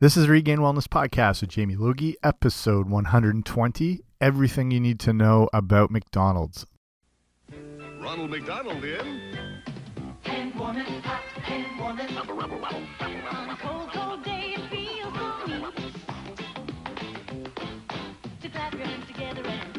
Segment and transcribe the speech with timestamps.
[0.00, 5.50] This is Regain Wellness Podcast with Jamie Logie, episode 120 Everything You Need to Know
[5.52, 6.66] About McDonald's.
[8.00, 9.60] Ronald McDonald in.
[10.22, 12.16] Hand warming, hot hand warming.
[12.16, 15.66] On a cold, cold day, it feels so neat
[18.40, 19.69] to clap your hands together and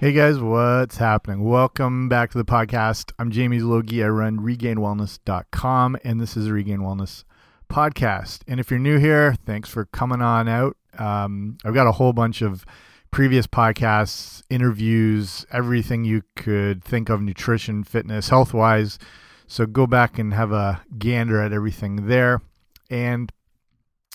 [0.00, 1.42] Hey guys, what's happening?
[1.42, 3.10] Welcome back to the podcast.
[3.18, 4.04] I'm Jamie Logie.
[4.04, 7.24] I run regainwellness.com, and this is Regain Wellness
[7.68, 8.42] podcast.
[8.46, 10.76] And if you're new here, thanks for coming on out.
[11.00, 12.64] Um, I've got a whole bunch of
[13.10, 19.00] previous podcasts, interviews, everything you could think of nutrition, fitness, health wise.
[19.48, 22.40] So go back and have a gander at everything there.
[22.88, 23.32] And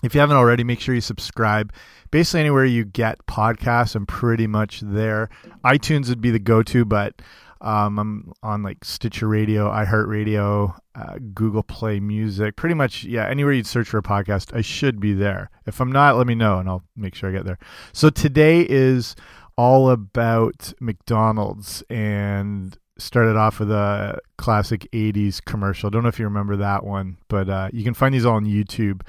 [0.04, 1.74] if you haven't already, make sure you subscribe.
[2.12, 5.30] Basically, anywhere you get podcasts, I'm pretty much there.
[5.66, 7.22] iTunes would be the go to, but
[7.62, 12.58] um, I'm on like Stitcher Radio, iHeartRadio, uh, Google Play Music.
[12.58, 15.50] Pretty much, yeah, anywhere you'd search for a podcast, I should be there.
[15.66, 17.58] If I'm not, let me know and I'll make sure I get there.
[17.94, 19.16] So today is
[19.58, 25.88] all about McDonald's and started off with a classic 80s commercial.
[25.88, 28.36] I Don't know if you remember that one, but uh, you can find these all
[28.36, 29.02] on YouTube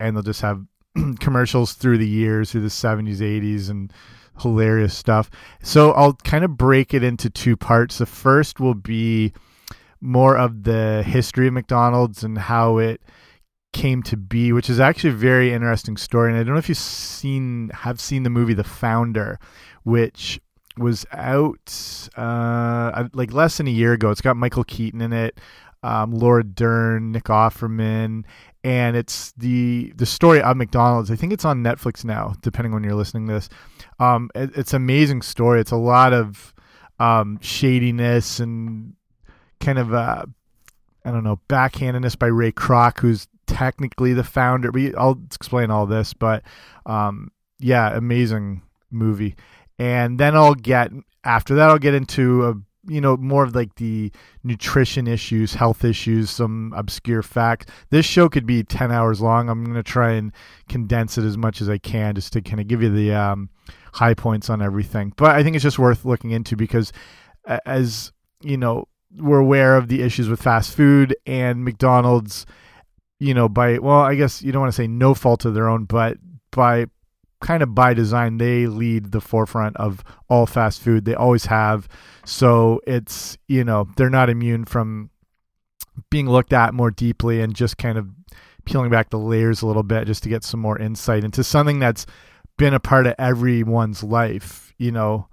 [0.00, 0.64] and they'll just have
[1.20, 3.92] commercials through the years, through the 70s, 80s, and
[4.40, 5.30] hilarious stuff.
[5.62, 7.98] So I'll kind of break it into two parts.
[7.98, 9.32] The first will be
[10.00, 13.02] more of the history of McDonald's and how it
[13.72, 16.30] came to be, which is actually a very interesting story.
[16.30, 19.38] And I don't know if you've seen have seen the movie The Founder,
[19.82, 20.40] which
[20.76, 24.10] was out uh, like less than a year ago.
[24.10, 25.40] It's got Michael Keaton in it,
[25.82, 28.24] um, Laura Dern, Nick Offerman,
[28.64, 31.10] and it's the the story of McDonald's.
[31.10, 33.48] I think it's on Netflix now, depending on when you're listening to this.
[33.98, 35.60] Um, it, it's amazing story.
[35.60, 36.54] It's a lot of
[36.98, 38.94] um, shadiness and
[39.60, 40.24] kind of uh,
[41.04, 44.72] I don't know backhandedness by Ray Kroc, who's technically the founder.
[44.72, 46.12] But I'll explain all this.
[46.12, 46.42] But
[46.86, 49.36] um, yeah, amazing movie.
[49.78, 50.90] And then I'll get
[51.24, 52.54] after that I'll get into a
[52.88, 54.10] you know more of like the
[54.42, 57.66] nutrition issues, health issues, some obscure facts.
[57.90, 59.48] This show could be 10 hours long.
[59.48, 60.32] I'm going to try and
[60.68, 63.50] condense it as much as I can just to kind of give you the um,
[63.92, 65.12] high points on everything.
[65.16, 66.92] But I think it's just worth looking into because
[67.66, 68.12] as
[68.42, 72.46] you know, we're aware of the issues with fast food and McDonald's,
[73.18, 75.68] you know, by well, I guess you don't want to say no fault of their
[75.68, 76.18] own, but
[76.50, 76.86] by
[77.40, 81.04] kind of by design, they lead the forefront of all fast food.
[81.04, 81.88] They always have.
[82.24, 85.10] So it's, you know, they're not immune from
[86.10, 88.08] being looked at more deeply and just kind of
[88.64, 91.78] peeling back the layers a little bit just to get some more insight into something
[91.78, 92.06] that's
[92.56, 95.28] been a part of everyone's life, you know.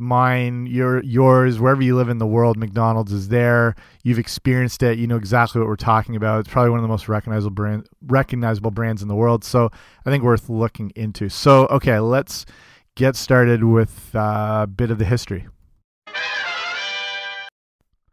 [0.00, 3.74] Mine, your yours, wherever you live in the world, McDonald's is there.
[4.04, 4.96] You've experienced it.
[4.96, 6.40] You know exactly what we're talking about.
[6.40, 9.42] It's probably one of the most recognizable brand, recognizable brands in the world.
[9.42, 9.70] So
[10.06, 11.28] I think worth looking into.
[11.28, 12.46] So okay, let's
[12.94, 15.48] get started with uh, a bit of the history.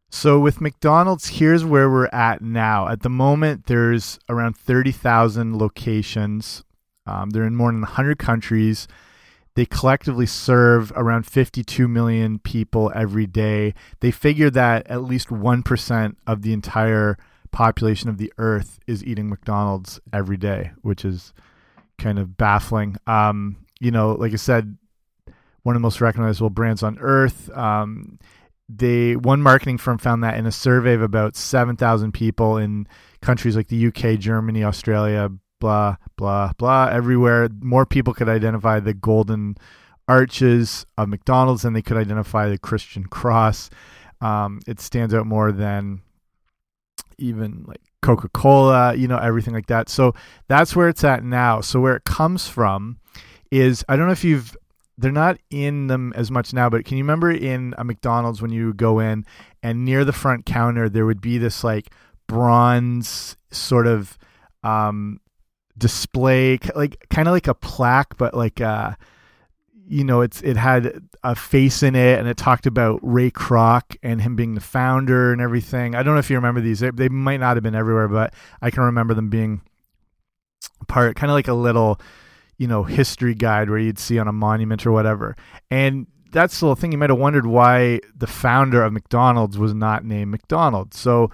[0.09, 2.87] So with McDonald's, here's where we're at now.
[2.87, 6.63] At the moment, there's around 30,000 locations.
[7.05, 8.87] Um, they're in more than 100 countries.
[9.55, 13.73] They collectively serve around 52 million people every day.
[14.01, 17.17] They figure that at least 1% of the entire
[17.51, 21.33] population of the earth is eating McDonald's every day, which is
[21.97, 22.97] kind of baffling.
[23.07, 24.77] Um, you know, like I said,
[25.63, 27.49] one of the most recognizable brands on earth.
[27.57, 28.19] Um,
[28.67, 32.87] they one marketing firm found that in a survey of about 7,000 people in
[33.21, 38.93] countries like the UK, Germany, Australia, blah blah blah everywhere more people could identify the
[38.93, 39.55] golden
[40.07, 43.69] arches of McDonald's than they could identify the Christian cross.
[44.21, 46.01] Um, it stands out more than
[47.17, 49.89] even like Coca-Cola, you know, everything like that.
[49.89, 50.13] So
[50.47, 51.61] that's where it's at now.
[51.61, 52.99] So where it comes from
[53.51, 54.55] is I don't know if you've
[54.97, 58.51] they're not in them as much now, but can you remember in a McDonald's when
[58.51, 59.25] you go in
[59.61, 61.91] and near the front counter there would be this like
[62.27, 64.17] bronze sort of
[64.63, 65.19] um
[65.77, 68.93] display like kind of like a plaque but like uh
[69.87, 73.97] you know it's it had a face in it and it talked about Ray Kroc
[74.01, 75.95] and him being the founder and everything.
[75.95, 76.79] I don't know if you remember these.
[76.79, 79.61] They, they might not have been everywhere, but I can remember them being
[80.87, 81.99] part kind of like a little
[82.57, 85.35] you know history guide where you'd see on a monument or whatever.
[85.69, 89.73] And that's the little thing you might have wondered why the founder of McDonald's was
[89.73, 90.93] not named McDonald.
[90.93, 91.31] So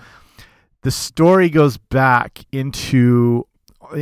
[0.83, 3.47] the story goes back into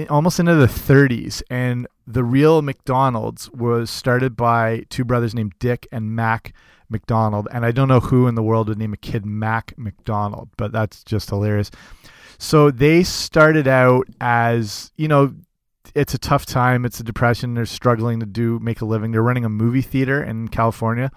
[0.09, 5.88] almost into the 30s, and the real McDonald's was started by two brothers named Dick
[5.91, 6.53] and Mac
[6.89, 7.47] McDonald.
[7.51, 10.71] And I don't know who in the world would name a kid Mac McDonald, but
[10.71, 11.71] that's just hilarious.
[12.38, 15.33] So they started out as, you know,
[15.95, 16.85] it's a tough time.
[16.85, 17.53] It's a depression.
[17.53, 19.12] They're struggling to do make a living.
[19.12, 21.12] They're running a movie theater in California.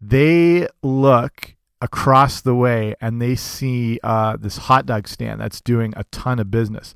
[0.00, 5.94] They look across the way and they see uh, this hot dog stand that's doing
[5.96, 6.94] a ton of business.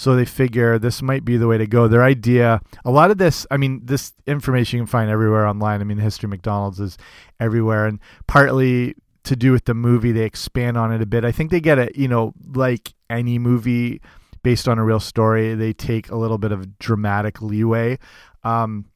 [0.00, 1.86] So they figure this might be the way to go.
[1.86, 5.82] Their idea, a lot of this, I mean, this information you can find everywhere online.
[5.82, 6.96] I mean, the history of McDonald's is
[7.38, 8.94] everywhere, and partly
[9.24, 11.26] to do with the movie, they expand on it a bit.
[11.26, 14.00] I think they get it, you know, like any movie
[14.42, 17.98] based on a real story, they take a little bit of dramatic leeway.
[18.42, 18.86] Um,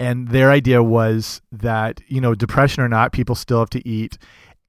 [0.00, 4.16] and their idea was that, you know, depression or not, people still have to eat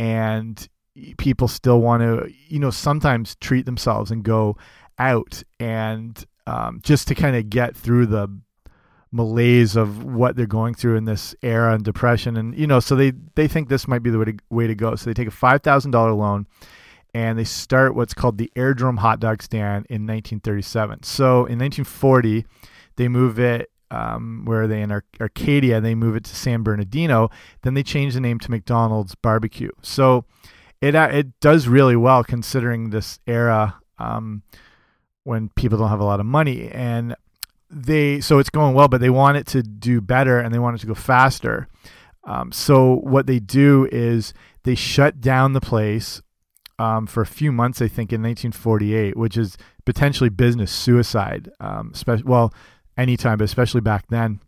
[0.01, 0.68] and
[1.18, 4.57] people still want to, you know, sometimes treat themselves and go
[4.99, 8.27] out and um, just to kind of get through the
[9.11, 12.95] malaise of what they're going through in this era and depression and you know so
[12.95, 15.27] they they think this might be the way to, way to go so they take
[15.27, 16.45] a $5000 loan
[17.13, 21.03] and they start what's called the Airdrome Hot Dog Stand in 1937.
[21.03, 22.45] So in 1940,
[22.97, 23.71] they move it.
[23.91, 25.81] Um, where are they in Ar Arcadia?
[25.81, 27.29] They move it to San Bernardino.
[27.63, 29.71] Then they change the name to McDonald's Barbecue.
[29.81, 30.25] So
[30.79, 34.43] it uh, it does really well considering this era um,
[35.29, 37.15] when people don't have a lot of money and
[37.69, 40.75] they so it's going well, but they want it to do better and they want
[40.75, 41.67] it to go faster.
[42.23, 44.33] Um, so what they do is
[44.63, 46.23] they shut down the place
[46.79, 49.55] um, for a few months, I think, in 1948, which is
[49.85, 51.51] potentially business suicide.
[51.59, 51.93] Um,
[52.23, 52.51] well,
[52.97, 54.39] anytime, but especially back then.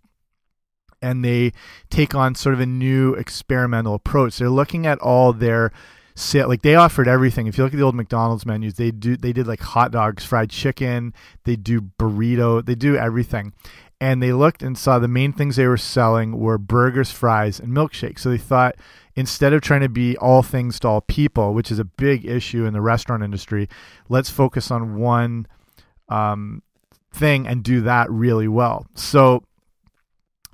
[1.00, 1.52] And they
[1.92, 4.38] take on sort of a new experimental approach.
[4.38, 5.72] They're looking at all their
[6.16, 7.48] sale, like they offered everything.
[7.48, 10.26] If you look at the old McDonald's menus, they do they did like hot dogs,
[10.26, 11.14] fried chicken,
[11.44, 13.54] they do burrito, they do everything.
[14.00, 17.72] And they looked and saw the main things they were selling were burgers, fries, and
[17.72, 18.20] milkshakes.
[18.20, 18.76] So they thought
[19.16, 22.66] instead of trying to be all things to all people, which is a big issue
[22.66, 23.70] in the restaurant industry,
[24.10, 25.46] let's focus on one
[26.10, 26.64] um,
[27.12, 28.88] thing and do that really well.
[28.96, 29.44] So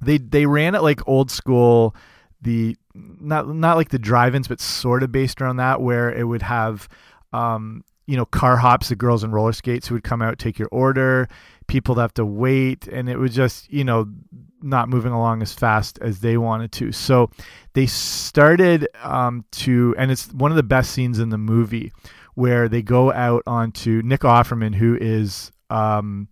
[0.02, 1.96] they they ran it like old school,
[2.42, 6.42] the not not like the drive-ins, but sort of based around that, where it would
[6.42, 6.88] have
[7.34, 10.60] um, you know car hops, the girls in roller skates who would come out take
[10.60, 11.28] your order,
[11.68, 14.08] people that have to wait, and it was just you know
[14.62, 16.92] not moving along as fast as they wanted to.
[16.92, 17.30] So
[17.74, 21.92] they started um, to, and it's one of the best scenes in the movie
[22.34, 26.28] where they go out onto Nick Offerman, who is um,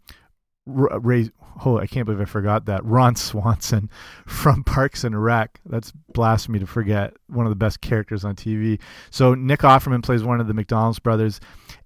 [0.65, 1.29] Ray.
[1.65, 3.89] Oh, I can't believe I forgot that Ron Swanson
[4.25, 5.59] from Parks and Rec.
[5.65, 8.79] That's blasphemy to forget one of the best characters on TV.
[9.09, 11.39] So Nick Offerman plays one of the McDonald's brothers,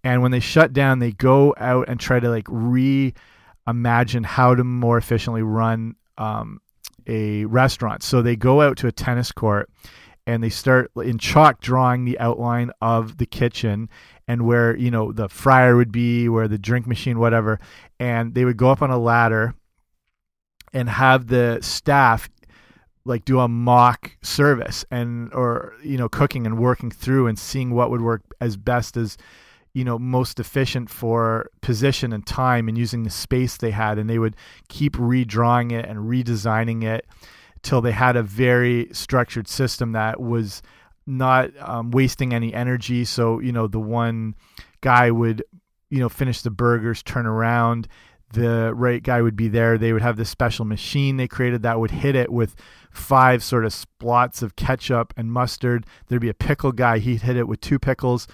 [0.03, 4.63] and when they shut down, they go out and try to like reimagine how to
[4.63, 6.61] more efficiently run um,
[7.05, 8.03] a restaurant.
[8.03, 9.69] So they go out to a tennis court
[10.29, 13.89] and they start in chalk drawing the outline of the kitchen
[14.27, 17.59] and where you know the fryer would be, where the drink machine, whatever.
[17.99, 19.55] And they would go up on a ladder
[20.71, 22.29] and have the staff
[23.05, 27.71] like do a mock service and or you know cooking and working through and seeing
[27.71, 29.17] what would work as best as
[29.73, 34.07] you know most efficient for position and time and using the space they had and
[34.07, 34.35] they would
[34.67, 37.07] keep redrawing it and redesigning it
[37.61, 40.61] till they had a very structured system that was
[41.05, 44.35] not um, wasting any energy so you know the one
[44.81, 45.43] guy would
[45.89, 47.87] you know finish the burgers turn around
[48.33, 51.79] the right guy would be there they would have this special machine they created that
[51.79, 52.55] would hit it with
[52.91, 57.35] five sort of splots of ketchup and mustard there'd be a pickle guy he'd hit
[57.35, 58.27] it with two pickles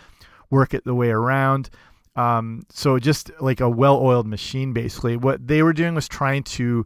[0.49, 1.69] work it the way around.
[2.15, 5.17] Um, so just like a well-oiled machine, basically.
[5.17, 6.85] What they were doing was trying to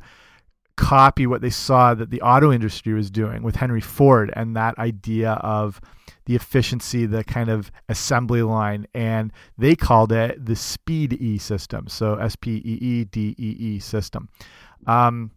[0.80, 4.78] copy what they saw that the auto industry was doing with Henry Ford and that
[4.80, 5.82] idea of
[6.26, 11.88] the efficiency, the kind of assembly line, and they called it the Speed E system.
[11.88, 14.30] So S P E E D E E system.
[14.88, 15.32] Um,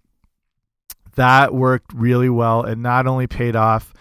[1.16, 2.62] that worked really well.
[2.62, 3.92] and not only paid off,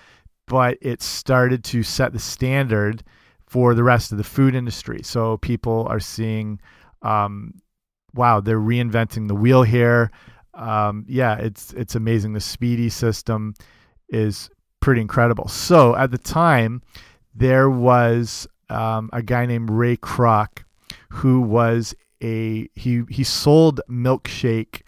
[0.47, 3.03] but it started to set the standard
[3.47, 5.01] for the rest of the food industry.
[5.03, 6.59] So people are seeing,
[7.01, 7.55] um,
[8.13, 10.11] wow, they're reinventing the wheel here.
[10.53, 12.33] Um, yeah, it's it's amazing.
[12.33, 13.53] The Speedee system
[14.09, 15.47] is pretty incredible.
[15.47, 16.81] So at the time,
[17.33, 20.63] there was um, a guy named Ray Kroc
[21.09, 24.81] who was a he he sold milkshake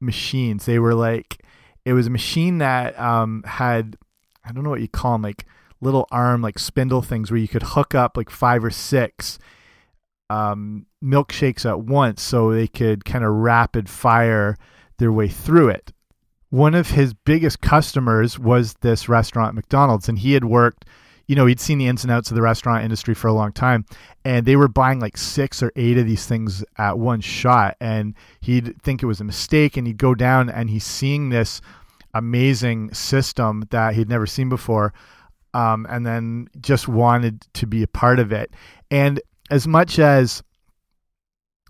[0.00, 0.66] machines.
[0.66, 1.42] They were like
[1.84, 3.96] it was a machine that um, had
[4.44, 5.46] I don't know what you call them like
[5.80, 9.38] little arm like spindle things where you could hook up like five or six
[10.28, 14.56] um, milkshakes at once so they could kind of rapid fire
[15.00, 15.92] their way through it.
[16.50, 20.84] One of his biggest customers was this restaurant, McDonald's, and he had worked,
[21.26, 23.52] you know, he'd seen the ins and outs of the restaurant industry for a long
[23.52, 23.84] time,
[24.24, 27.76] and they were buying like six or eight of these things at one shot.
[27.80, 31.60] And he'd think it was a mistake, and he'd go down and he's seeing this
[32.14, 34.92] amazing system that he'd never seen before.
[35.52, 38.52] Um, and then just wanted to be a part of it.
[38.90, 40.44] And as much as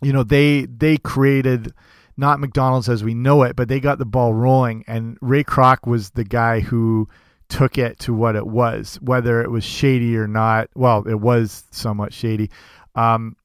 [0.03, 1.73] you know, they they created
[2.21, 4.85] not McDonald's as we know it, but they got the ball rolling.
[4.87, 7.09] And Ray Kroc was the guy who
[7.49, 10.69] took it to what it was, whether it was shady or not.
[10.75, 12.51] Well, it was somewhat shady.
[12.95, 13.37] Um,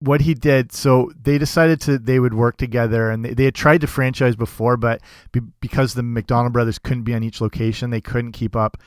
[0.00, 3.54] what he did, so they decided to they would work together, and they, they had
[3.54, 5.00] tried to franchise before, but
[5.30, 8.78] be, because the McDonald brothers couldn't be on each location, they couldn't keep up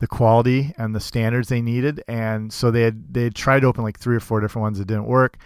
[0.00, 3.68] the quality and the standards they needed, and so they had they had tried to
[3.68, 5.36] open like three or four different ones that didn't work,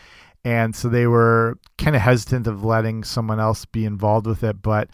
[0.45, 4.63] and so they were kind of hesitant of letting someone else be involved with it,
[4.63, 4.89] but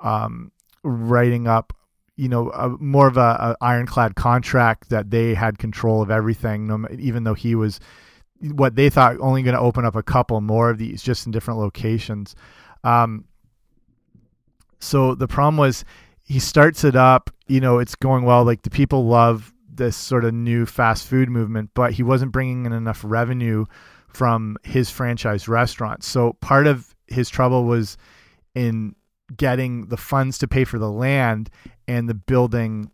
[0.00, 1.72] um, writing up
[2.16, 6.86] you know a, more of a, a, ironclad contract that they had control of everything
[6.98, 7.80] even though he was
[8.40, 11.32] what they thought only going to open up a couple more of these just in
[11.32, 12.34] different locations.
[12.82, 13.24] Um,
[14.80, 15.84] so the problem was
[16.22, 20.24] he starts it up you know it's going well like the people love this sort
[20.24, 23.64] of new fast food movement but he wasn't bringing in enough revenue
[24.14, 27.96] from his franchise restaurant so part of his trouble was
[28.54, 28.94] in
[29.36, 31.50] getting the funds to pay for the land
[31.88, 32.90] and the building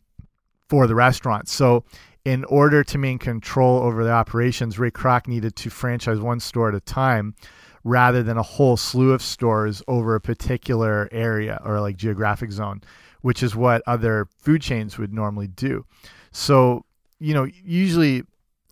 [0.69, 1.49] for the restaurant.
[1.49, 1.85] So,
[2.25, 6.69] in order to maintain control over the operations, Ray Kroc needed to franchise one store
[6.69, 7.35] at a time
[7.83, 12.83] rather than a whole slew of stores over a particular area or like geographic zone,
[13.23, 15.87] which is what other food chains would normally do.
[16.31, 16.85] So,
[17.19, 18.23] you know, usually,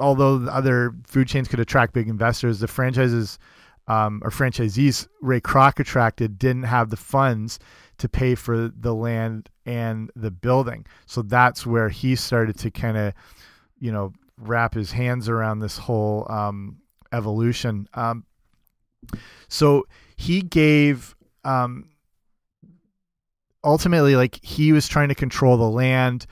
[0.01, 3.39] although other food chains could attract big investors, the franchises
[3.89, 7.59] um, or franchisees Ray Kroc attracted didn't have the funds
[7.99, 10.87] to pay for the land and the building.
[11.07, 13.15] So that's where he started to kind of,
[13.79, 16.79] you know, wrap his hands around this whole um,
[17.13, 17.89] evolution.
[17.95, 18.25] Um,
[19.49, 19.87] so
[20.17, 21.89] he gave um,
[23.65, 26.27] ultimately, like, he was trying to control the land,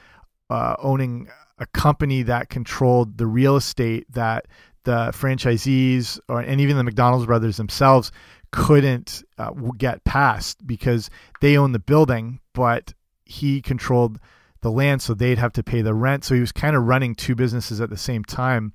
[0.50, 1.28] uh, owning
[1.58, 4.46] a company that controlled the real estate that
[4.84, 8.12] the franchisees or and even the McDonald's brothers themselves
[8.52, 11.10] couldn't uh, get past because
[11.40, 12.94] they own the building, but
[13.24, 14.18] he controlled
[14.62, 16.24] the land, so they'd have to pay the rent.
[16.24, 18.72] So he was kind of running two businesses at the same time.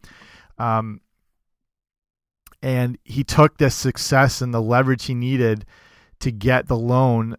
[0.58, 1.02] Um,
[2.62, 5.66] and he took the success and the leverage he needed
[6.20, 7.36] to get the loan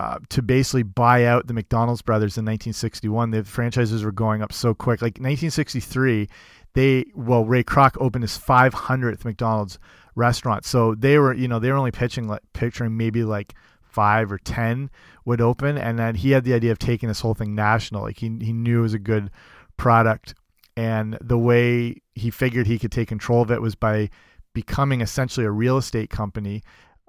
[0.00, 3.32] uh, to basically buy out the McDonald's brothers in 1961.
[3.32, 5.02] The franchises were going up so quick.
[5.02, 6.26] Like 1963,
[6.72, 9.78] they well Ray Kroc opened his 500th McDonald's
[10.14, 10.64] restaurant.
[10.64, 13.52] So they were you know they were only pitching like picturing maybe like
[13.82, 14.88] five or ten
[15.26, 18.00] would open, and then he had the idea of taking this whole thing national.
[18.00, 19.30] Like he he knew it was a good
[19.76, 20.32] product,
[20.78, 24.08] and the way he figured he could take control of it was by
[24.54, 26.62] becoming essentially a real estate company.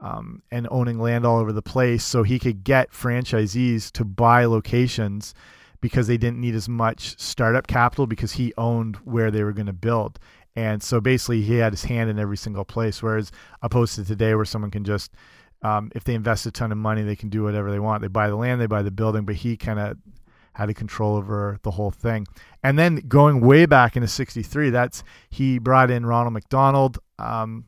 [0.04, 4.46] Um, and owning land all over the place, so he could get franchisees to buy
[4.46, 5.36] locations
[5.80, 9.68] because they didn't need as much startup capital because he owned where they were going
[9.68, 10.20] to build.
[10.56, 13.02] And so basically, he had his hand in every single place.
[13.02, 13.32] Whereas
[13.62, 15.12] opposed to today, where someone can just,
[15.62, 18.02] um, if they invest a ton of money, they can do whatever they want.
[18.02, 19.98] They buy the land, they buy the building, but he kind of
[20.54, 22.28] had a control over the whole thing.
[22.64, 27.00] And then going way back into '63, that's he brought in Ronald McDonald.
[27.18, 27.66] Um,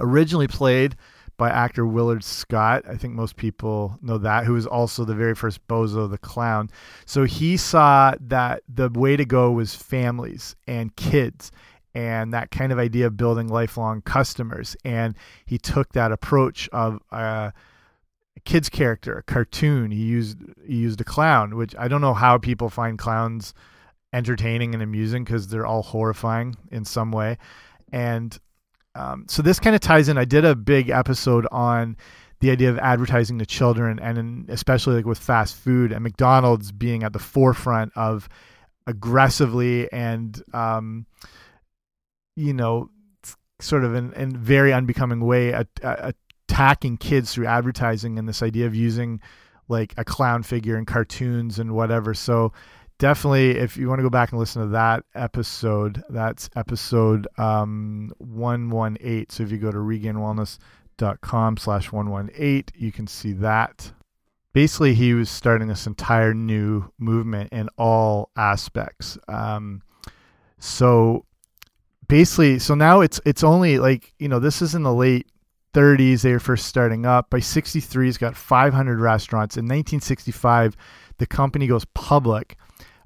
[0.00, 0.96] originally played
[1.38, 2.84] by actor Willard Scott.
[2.86, 6.68] I think most people know that, who was also the very first Bozo the Clown.
[7.06, 11.50] So he saw that the way to go was families and kids
[11.94, 14.76] and that kind of idea of building lifelong customers.
[14.84, 15.16] And
[15.46, 17.52] he took that approach of uh,
[18.36, 19.92] a kid's character, a cartoon.
[19.92, 23.54] He used he used a clown, which I don't know how people find clowns
[24.12, 27.38] entertaining and amusing because they're all horrifying in some way.
[27.92, 28.38] And
[28.98, 30.18] um, so this kind of ties in.
[30.18, 31.96] I did a big episode on
[32.40, 36.72] the idea of advertising to children, and in, especially like with fast food and McDonald's
[36.72, 38.28] being at the forefront of
[38.88, 41.06] aggressively and um,
[42.34, 42.90] you know
[43.60, 45.64] sort of in, in very unbecoming way
[46.48, 49.20] attacking kids through advertising and this idea of using
[49.68, 52.14] like a clown figure in cartoons and whatever.
[52.14, 52.52] So
[52.98, 58.12] definitely if you want to go back and listen to that episode that's episode um,
[58.18, 63.92] 118 so if you go to regainwellness.com slash 118 you can see that
[64.52, 69.82] basically he was starting this entire new movement in all aspects um,
[70.58, 71.24] so
[72.08, 75.26] basically, so now it's it's only like you know this is in the late
[75.74, 76.22] 30s.
[76.22, 77.30] They were first starting up.
[77.30, 79.56] By 63, he's got 500 restaurants.
[79.56, 80.76] In 1965,
[81.18, 82.56] the company goes public.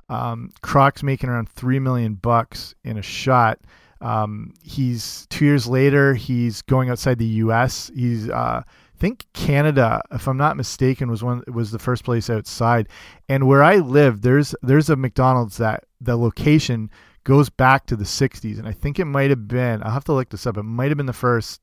[0.09, 3.59] Um, Kroc's making around three million bucks in a shot.
[4.01, 6.15] Um, he's two years later.
[6.15, 7.91] He's going outside the U.S.
[7.95, 12.29] He's uh, I think Canada, if I'm not mistaken, was one was the first place
[12.29, 12.89] outside.
[13.29, 16.91] And where I live, there's there's a McDonald's that the location
[17.25, 19.83] goes back to the 60s, and I think it might have been.
[19.83, 20.57] I'll have to look this up.
[20.57, 21.63] It might have been the first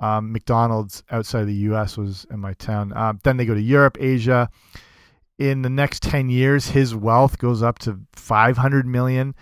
[0.00, 1.96] um, McDonald's outside of the U.S.
[1.96, 2.92] was in my town.
[2.96, 4.50] Um, then they go to Europe, Asia.
[5.38, 9.34] In the next 10 years, his wealth goes up to 500 million.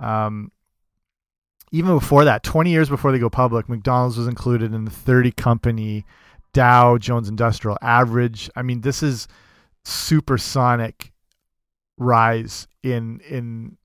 [0.00, 0.50] Um,
[1.70, 5.32] even before that, 20 years before they go public, McDonald's was included in the 30
[5.32, 6.04] company
[6.52, 8.50] Dow Jones Industrial Average.
[8.56, 9.28] I mean, this is
[9.84, 11.12] supersonic
[11.98, 13.76] rise in in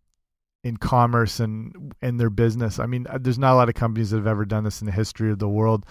[0.64, 2.80] in commerce and in their business.
[2.80, 4.94] I mean, there's not a lot of companies that have ever done this in the
[4.94, 5.86] history of the world.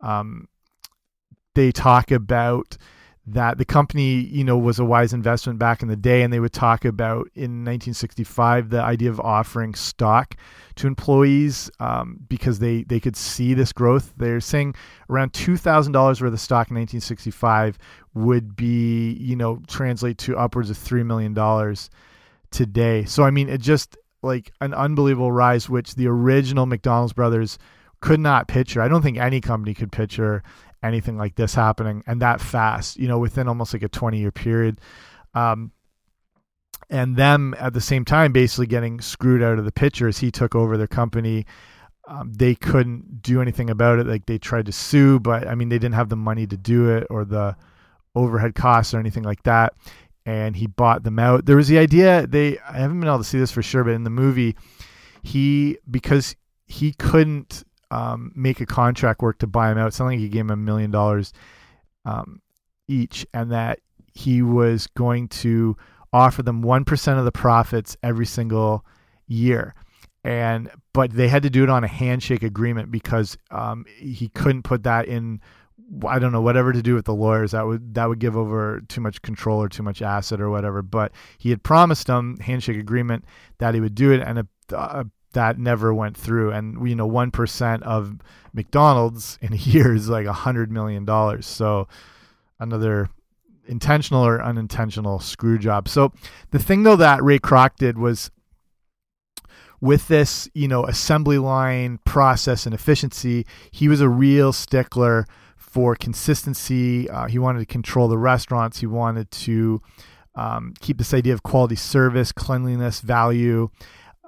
[0.00, 0.48] Um,
[1.54, 2.76] they talk about
[3.32, 6.40] that the company, you know, was a wise investment back in the day, and they
[6.40, 10.34] would talk about in 1965 the idea of offering stock
[10.76, 14.12] to employees um, because they they could see this growth.
[14.16, 14.74] They're saying
[15.10, 17.78] around two thousand dollars worth of stock in 1965
[18.14, 21.90] would be, you know, translate to upwards of three million dollars
[22.50, 23.04] today.
[23.04, 27.58] So I mean, it just like an unbelievable rise, which the original McDonald's brothers
[28.00, 28.80] could not picture.
[28.80, 30.42] I don't think any company could picture
[30.82, 34.32] anything like this happening and that fast, you know, within almost like a 20 year
[34.32, 34.80] period.
[35.34, 35.72] Um,
[36.90, 40.30] and them at the same time basically getting screwed out of the picture as he
[40.30, 41.46] took over their company.
[42.06, 44.06] Um, they couldn't do anything about it.
[44.06, 46.88] Like they tried to sue, but I mean, they didn't have the money to do
[46.96, 47.56] it or the
[48.14, 49.74] overhead costs or anything like that.
[50.24, 51.44] And he bought them out.
[51.44, 53.92] There was the idea they I haven't been able to see this for sure, but
[53.92, 54.56] in the movie,
[55.22, 59.94] he because he couldn't um, make a contract work to buy him out.
[59.94, 61.32] Something like he gave him a million dollars
[62.04, 62.40] um,
[62.86, 63.80] each, and that
[64.14, 65.76] he was going to
[66.12, 68.84] offer them one percent of the profits every single
[69.26, 69.74] year.
[70.24, 74.62] And but they had to do it on a handshake agreement because um, he couldn't
[74.62, 75.40] put that in.
[76.06, 78.82] I don't know whatever to do with the lawyers that would that would give over
[78.88, 80.82] too much control or too much asset or whatever.
[80.82, 83.24] But he had promised them handshake agreement
[83.58, 86.52] that he would do it, and a, a that never went through.
[86.52, 88.18] And you know, one percent of
[88.52, 91.46] McDonald's in a year is like a hundred million dollars.
[91.46, 91.88] So
[92.58, 93.10] another
[93.66, 95.88] intentional or unintentional screw job.
[95.88, 96.12] So
[96.50, 98.30] the thing though that Ray Kroc did was
[99.80, 105.94] with this, you know, assembly line process and efficiency, he was a real stickler for
[105.94, 107.08] consistency.
[107.08, 108.80] Uh, he wanted to control the restaurants.
[108.80, 109.80] He wanted to
[110.34, 113.68] um, keep this idea of quality service, cleanliness, value,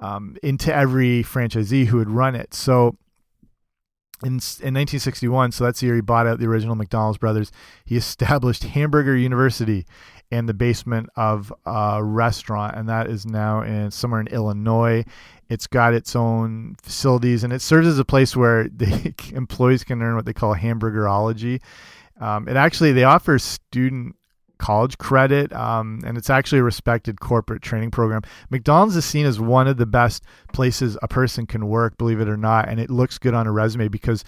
[0.01, 2.53] um, into every franchisee who would run it.
[2.53, 2.97] So
[4.23, 7.51] in, in 1961, so that's the year he bought out the original McDonald's brothers,
[7.85, 9.85] he established Hamburger University
[10.29, 15.03] in the basement of a restaurant, and that is now in somewhere in Illinois.
[15.49, 19.99] It's got its own facilities, and it serves as a place where the employees can
[19.99, 21.61] learn what they call hamburgerology.
[22.19, 24.15] Um, it actually they offer student
[24.61, 28.21] college credit, um, and it's actually a respected corporate training program.
[28.51, 32.29] McDonald's is seen as one of the best places a person can work, believe it
[32.29, 34.23] or not, and it looks good on a resume because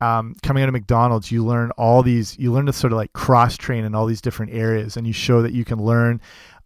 [0.00, 3.12] um, coming out of McDonald's, you learn all these, you learn to sort of like
[3.12, 6.20] cross train in all these different areas, and you show that you can learn.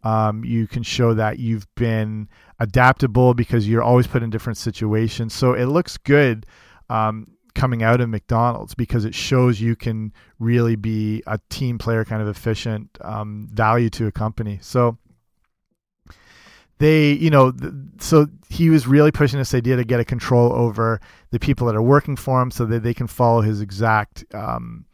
[0.04, 5.32] Um, you can show that you've been adaptable because you're always put in different situations.
[5.32, 6.44] So it looks good.
[6.90, 12.04] Um, coming out of McDonald's because it shows you can really be a team player,
[12.04, 14.58] kind of efficient um, value to a company.
[14.62, 14.98] So
[16.78, 17.52] they, you know,
[17.98, 21.76] so he was really pushing this idea to get a control over the people that
[21.76, 24.84] are working for him, so that they can follow his exact um,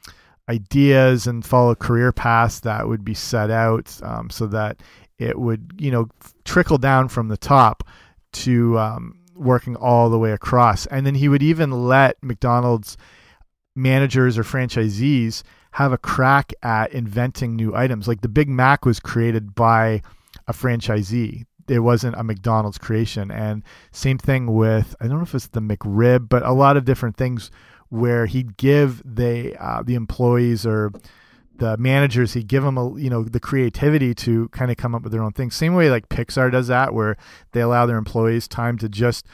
[0.48, 4.82] ideas and follow career paths that would be set out, um, so that
[5.18, 6.08] it would, you know,
[6.44, 7.88] trickle down from the top
[8.32, 10.86] to um, working all the way across.
[10.86, 12.96] And then he would even let McDonald's
[13.74, 18.08] managers or franchisees have a crack at inventing new items.
[18.08, 20.02] Like the Big Mac was created by
[20.46, 21.44] a franchisee.
[21.68, 23.30] It wasn't a McDonald's creation.
[23.30, 26.84] And same thing with I don't know if it's the McRib, but a lot of
[26.84, 27.50] different things
[27.90, 30.92] where he'd give the uh, the employees or
[31.58, 35.02] the managers he give them a you know the creativity to kind of come up
[35.02, 37.16] with their own things same way like pixar does that where
[37.52, 39.26] they allow their employees time to just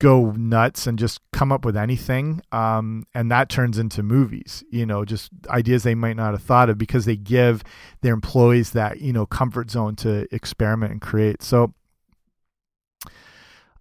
[0.00, 4.86] go nuts and just come up with anything um, and that turns into movies you
[4.86, 7.64] know just ideas they might not have thought of because they give
[8.02, 11.42] their employees that you know comfort zone to experiment and create.
[11.42, 11.72] So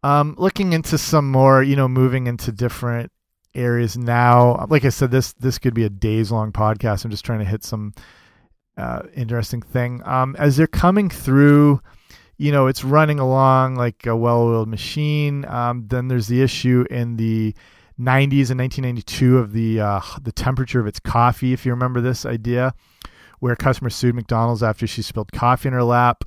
[0.03, 3.11] Um, looking into some more, you know, moving into different
[3.57, 4.65] areas now.
[4.69, 7.03] Like I said, this this could be a days long podcast.
[7.03, 7.93] I'm just trying to hit some
[8.77, 10.01] uh, interesting thing.
[10.05, 11.81] Um, as they're coming through,
[12.37, 15.45] you know, it's running along like a well-oiled machine.
[15.45, 17.53] Um, then there's the issue in the
[17.99, 21.53] 90s and 1992 of the uh, the temperature of its coffee.
[21.53, 22.73] If you remember this idea,
[23.39, 26.23] where a customer sued McDonald's after she spilled coffee in her lap,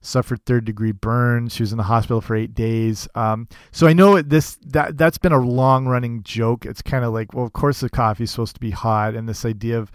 [0.00, 1.54] suffered third degree burns.
[1.54, 3.06] She was in the hospital for eight days.
[3.14, 6.64] Um, so I know this that that's been a long running joke.
[6.64, 9.44] It's kind of like, well, of course the coffee's supposed to be hot, and this
[9.44, 9.90] idea of,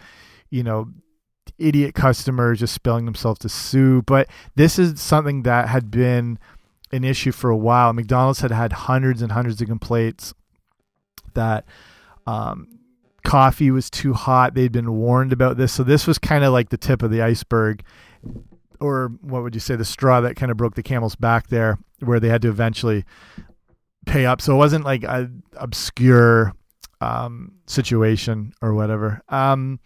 [0.50, 0.89] you know,
[1.58, 4.02] idiot customers just spilling themselves to sue.
[4.04, 6.39] But this is something that had been
[6.91, 7.94] an issue for a while.
[7.94, 10.34] McDonald's had had hundreds and hundreds of complaints
[11.34, 11.65] that
[12.28, 12.80] um,
[13.24, 14.54] coffee was too hot.
[14.54, 15.74] They'd been warned about this.
[15.74, 17.84] So this was kind of like the tip of the iceberg,
[18.79, 21.77] or what would you say, the straw that kind of broke the camel's back there,
[21.99, 23.05] where they had to eventually
[24.05, 24.41] pay up.
[24.41, 26.53] So it wasn't like a obscure
[27.01, 29.21] um, situation or whatever.
[29.29, 29.79] Um,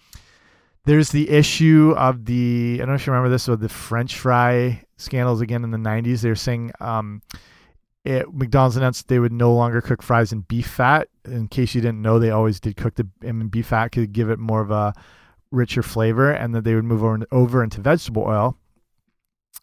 [0.86, 4.17] there's the issue of the I don't know if you remember this with the French
[4.17, 6.21] fry scandals again in the 90s.
[6.21, 7.21] They were saying um,
[8.06, 11.10] it, McDonald's announced they would no longer cook fries in beef fat.
[11.25, 14.30] In case you didn't know, they always did cook them in beef fat to give
[14.30, 14.93] it more of a
[15.52, 18.58] richer flavor, and that they would move over, over into vegetable oil.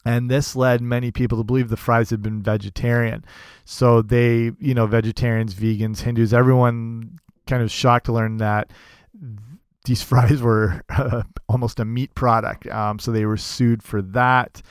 [0.04, 3.24] And this led many people to believe the fries had been vegetarian.
[3.64, 7.18] So they, you know, vegetarians, vegans, Hindus, everyone
[7.48, 8.70] kind of shocked to learn that
[9.84, 12.68] these fries were uh, almost a meat product.
[12.68, 14.62] Um, so they were sued for that.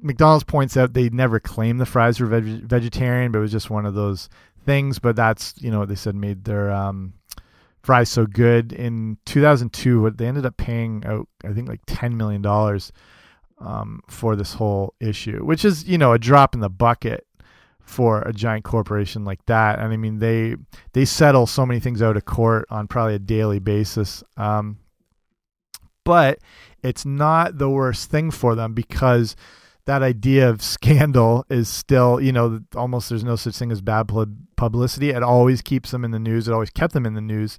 [0.00, 3.70] McDonald's points out they never claimed the fries were veg vegetarian, but it was just
[3.70, 4.28] one of those
[4.64, 5.00] things.
[5.00, 7.14] But that's you know what they said made their um,
[7.82, 8.72] fries so good.
[8.72, 12.92] In 2002, what they ended up paying out, I think like 10 million dollars
[13.60, 17.26] um, for this whole issue, which is you know a drop in the bucket
[17.80, 19.78] for a giant corporation like that.
[19.78, 20.56] And I mean they
[20.92, 24.22] they settle so many things out of court on probably a daily basis.
[24.36, 24.78] Um,
[26.04, 26.38] but
[26.82, 29.36] it's not the worst thing for them because
[29.84, 34.08] that idea of scandal is still, you know, almost there's no such thing as bad
[34.56, 35.10] publicity.
[35.10, 36.46] It always keeps them in the news.
[36.46, 37.58] It always kept them in the news.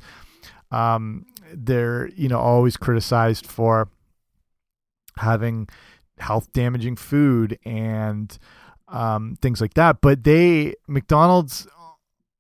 [0.72, 3.90] Um, they're, you know, always criticized for
[5.18, 5.68] having
[6.20, 8.38] health damaging food and
[8.88, 10.02] um, things like that.
[10.02, 11.68] But they, McDonald's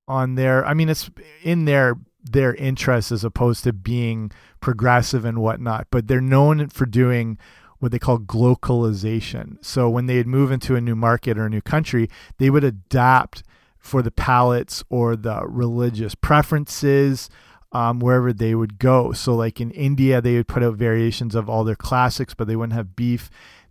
[0.07, 1.09] on their, I mean, it's
[1.43, 5.87] in their their interest as opposed to being progressive and whatnot.
[5.89, 7.37] But they're known for doing
[7.79, 9.63] what they call glocalization.
[9.63, 13.43] So when they'd move into a new market or a new country, they would adapt
[13.77, 17.29] for the palates or the religious preferences
[17.71, 19.13] um, wherever they would go.
[19.13, 22.55] So like in India, they would put out variations of all their classics, but they
[22.55, 23.29] wouldn't have beef.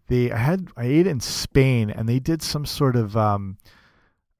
[0.08, 3.58] They I had I ate in Spain and they did some sort of um,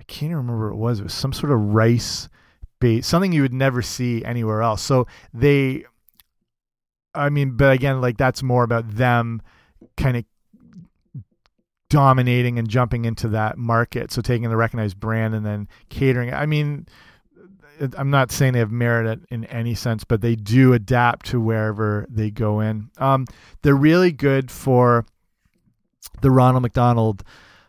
[0.01, 1.01] I can't even remember what it was.
[1.01, 2.29] It was some sort of rice
[2.81, 4.83] bait, something you would never see anywhere else.
[4.83, 5.85] So they
[7.15, 9.43] I mean, but again, like that's more about them
[9.97, 10.25] kind of
[11.91, 14.13] dominating and jumping into that market.
[14.13, 16.33] So taking the recognized brand and then catering.
[16.33, 16.87] I mean,
[17.97, 22.07] I'm not saying they have merit in any sense, but they do adapt to wherever
[22.09, 22.91] they go in.
[22.99, 23.27] Um,
[23.63, 25.07] they're really good for
[26.21, 27.25] the Ronald McDonald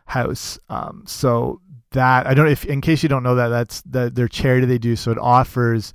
[0.06, 0.58] House.
[0.68, 1.60] Um, so
[1.92, 4.78] that I don't if in case you don't know that that's the, their charity they
[4.78, 4.96] do.
[4.96, 5.92] So it offers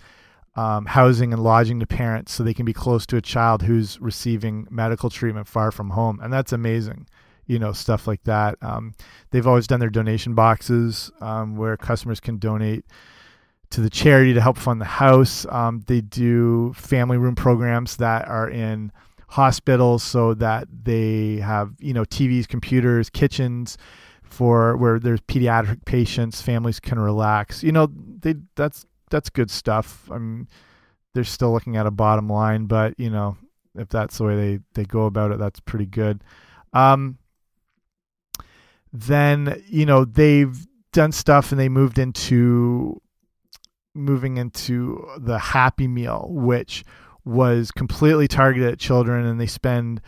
[0.56, 4.00] um, housing and lodging to parents so they can be close to a child who's
[4.00, 6.20] receiving medical treatment far from home.
[6.22, 7.08] And that's amazing,
[7.46, 8.58] you know, stuff like that.
[8.62, 8.94] Um,
[9.32, 12.86] they've always done their donation boxes um, where customers can donate
[13.72, 15.46] to the charity to help fund the house.
[15.50, 18.92] Um, they do family room programs that are in
[19.36, 23.78] hospitals so that they have, you know, TVs, computers, kitchens
[24.24, 27.62] for where there's pediatric patients, families can relax.
[27.62, 30.10] You know, they that's that's good stuff.
[30.10, 30.48] I mean,
[31.14, 33.36] they're still looking at a bottom line, but you know,
[33.76, 36.24] if that's the way they they go about it, that's pretty good.
[36.72, 37.18] Um,
[38.94, 43.02] then you know they've done stuff and they moved into
[43.94, 46.86] moving into the Happy Meal, which
[47.26, 50.02] was completely targeted at children, and they spend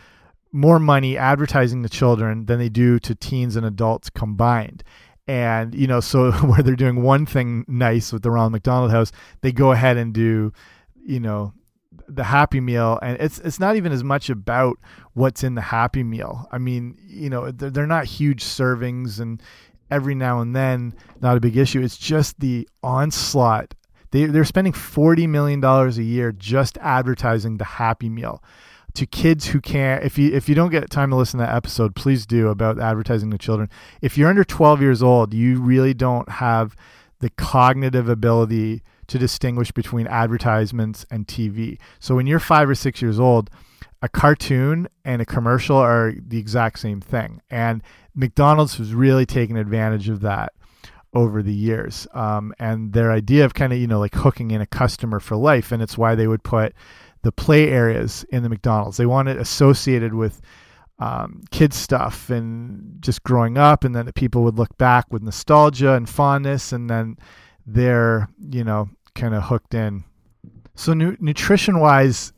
[0.52, 4.82] more money advertising to children than they do to teens and adults combined
[5.28, 9.12] and you know so where they're doing one thing nice with the Ronald McDonald House,
[9.42, 10.52] they go ahead and do
[11.04, 11.52] you know
[12.08, 14.78] the Happy Meal, and it's it's not even as much about
[15.12, 16.48] what's in the Happy Meal.
[16.50, 19.42] I mean, you know, they're, they're not huge servings, and
[19.90, 21.82] every now and then, not a big issue.
[21.82, 23.74] It's just the onslaught.
[24.10, 28.42] They they're spending forty million dollars a year just advertising the Happy Meal.
[28.94, 31.54] To kids who can't if you if you don't get time to listen to that
[31.54, 33.68] episode please do about advertising to children.
[34.02, 36.74] If you're under 12 years old you really don't have
[37.20, 43.00] the cognitive ability to distinguish between advertisements and tv so when you're five or six
[43.02, 43.50] years old
[44.02, 47.40] a cartoon and a commercial are the exact same thing.
[47.50, 47.82] And
[48.14, 50.52] mcdonald's was really taking advantage of that
[51.14, 54.60] over the years um, and their idea of kind of you know like hooking in
[54.60, 56.74] a customer for life and it's why they would put
[57.22, 58.96] the play areas in the McDonald's.
[58.96, 60.40] They want it associated with
[60.98, 65.94] um, kids stuff and just growing up, and then people would look back with nostalgia
[65.94, 67.16] and fondness, and then
[67.66, 70.04] they're you know kind of hooked in.
[70.74, 72.32] So nu nutrition wise,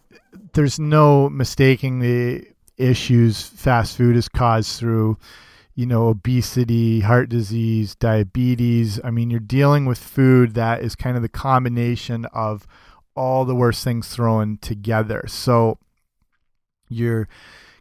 [0.52, 5.18] there's no mistaking the issues fast food has caused through
[5.74, 11.16] you know obesity heart disease diabetes i mean you're dealing with food that is kind
[11.16, 12.66] of the combination of
[13.20, 15.24] all the worst things thrown together.
[15.28, 15.78] So
[16.88, 17.28] you're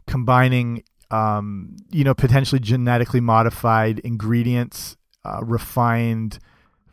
[0.06, 6.38] combining, um, you know, potentially genetically modified ingredients, uh, refined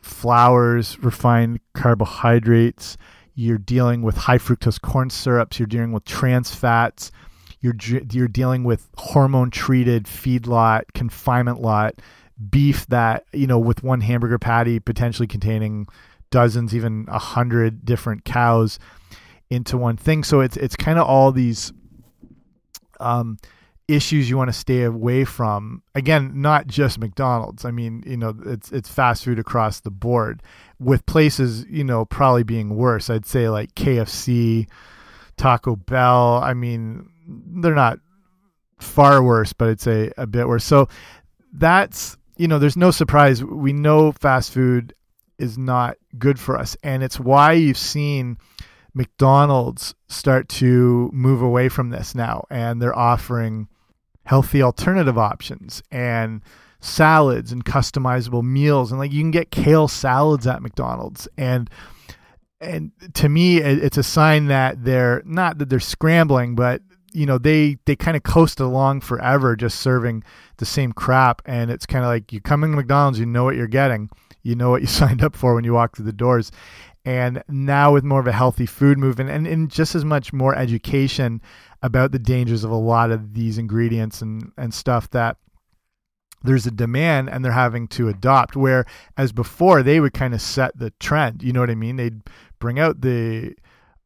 [0.00, 2.96] flours, refined carbohydrates.
[3.34, 5.58] You're dealing with high fructose corn syrups.
[5.58, 7.12] You're dealing with trans fats.
[7.60, 7.74] You're
[8.10, 11.94] you're dealing with hormone treated feedlot, confinement lot
[12.50, 15.86] beef that you know with one hamburger patty potentially containing
[16.30, 18.78] dozens, even a hundred different cows
[19.50, 20.24] into one thing.
[20.24, 21.72] So it's it's kind of all these
[23.00, 23.38] um,
[23.88, 25.82] issues you want to stay away from.
[25.94, 27.64] Again, not just McDonald's.
[27.64, 30.42] I mean, you know, it's it's fast food across the board.
[30.78, 33.10] With places, you know, probably being worse.
[33.10, 34.68] I'd say like KFC,
[35.36, 36.40] Taco Bell.
[36.42, 37.98] I mean, they're not
[38.80, 40.64] far worse, but I'd say a bit worse.
[40.64, 40.88] So
[41.52, 43.44] that's you know, there's no surprise.
[43.44, 44.94] We know fast food
[45.38, 46.76] is not good for us.
[46.82, 48.38] And it's why you've seen
[48.94, 52.46] McDonald's start to move away from this now.
[52.48, 53.68] And they're offering
[54.24, 56.42] healthy alternative options and
[56.80, 58.92] salads and customizable meals.
[58.92, 61.28] And like you can get kale salads at McDonald's.
[61.36, 61.68] And
[62.60, 66.82] and to me it's a sign that they're not that they're scrambling but
[67.18, 70.22] you know they they kind of coast along forever just serving
[70.58, 73.56] the same crap and it's kind of like you come in mcdonald's you know what
[73.56, 74.08] you're getting
[74.48, 76.50] you know what you signed up for when you walk through the doors.
[77.04, 80.54] And now with more of a healthy food movement and, and just as much more
[80.54, 81.40] education
[81.82, 85.36] about the dangers of a lot of these ingredients and, and stuff that
[86.42, 88.84] there's a demand and they're having to adopt where
[89.16, 92.20] as before they would kind of set the trend you know what i mean they'd
[92.60, 93.52] bring out the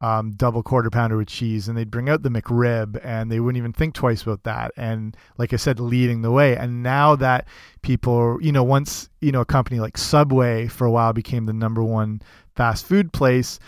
[0.03, 3.57] um, double quarter pounder with cheese, and they'd bring out the McRib, and they wouldn't
[3.57, 4.73] even think twice about that.
[4.75, 6.57] And like I said, leading the way.
[6.57, 7.47] And now that
[7.83, 11.53] people, you know, once you know a company like Subway for a while became the
[11.53, 12.21] number one
[12.53, 13.59] fast food place,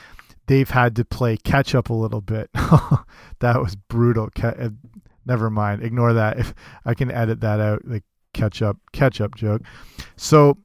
[0.47, 2.49] they've had to play catch up a little bit.
[3.39, 4.27] that was brutal.
[4.43, 4.69] Uh,
[5.25, 5.83] never mind.
[5.83, 6.37] Ignore that.
[6.37, 9.61] If I can edit that out, the catch up catch up joke.
[10.17, 10.57] So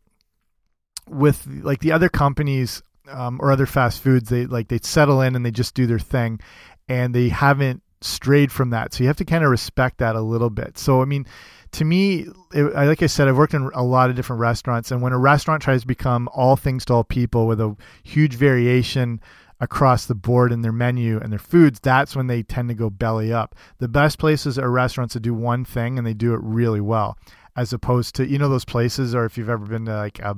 [1.09, 5.37] with like the other companies um, or other fast foods, they like they settle in
[5.37, 6.41] and they just do their thing,
[6.89, 8.95] and they haven't strayed from that.
[8.95, 10.79] So you have to kind of respect that a little bit.
[10.79, 11.27] So I mean,
[11.73, 15.03] to me, it, like I said, I've worked in a lot of different restaurants, and
[15.03, 19.21] when a restaurant tries to become all things to all people with a huge variation
[19.61, 22.89] across the board in their menu and their foods, that's when they tend to go
[22.89, 23.55] belly up.
[23.79, 27.19] The best places are restaurants that do one thing and they do it really well,
[27.57, 30.37] as opposed to you know those places, or if you've ever been to like a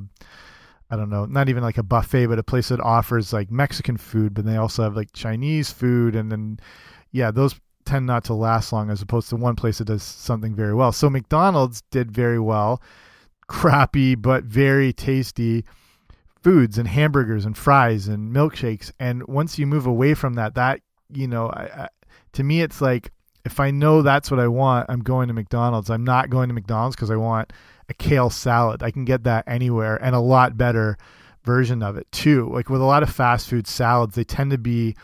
[0.92, 3.96] I don't know, not even like a buffet, but a place that offers like Mexican
[3.96, 6.60] food, but they also have like Chinese food, and then
[7.12, 10.54] yeah, those tend not to last long as opposed to one place that does something
[10.54, 10.92] very well.
[10.92, 12.82] So McDonald's did very well,
[13.46, 15.64] crappy but very tasty
[16.42, 18.92] foods and hamburgers and fries and milkshakes.
[19.00, 21.88] And once you move away from that, that you know, I, I,
[22.34, 23.12] to me, it's like
[23.46, 25.88] if I know that's what I want, I'm going to McDonald's.
[25.88, 27.50] I'm not going to McDonald's because I want
[27.92, 28.82] a kale salad.
[28.82, 30.96] I can get that anywhere and a lot better
[31.44, 32.48] version of it too.
[32.52, 34.96] Like with a lot of fast food salads, they tend to be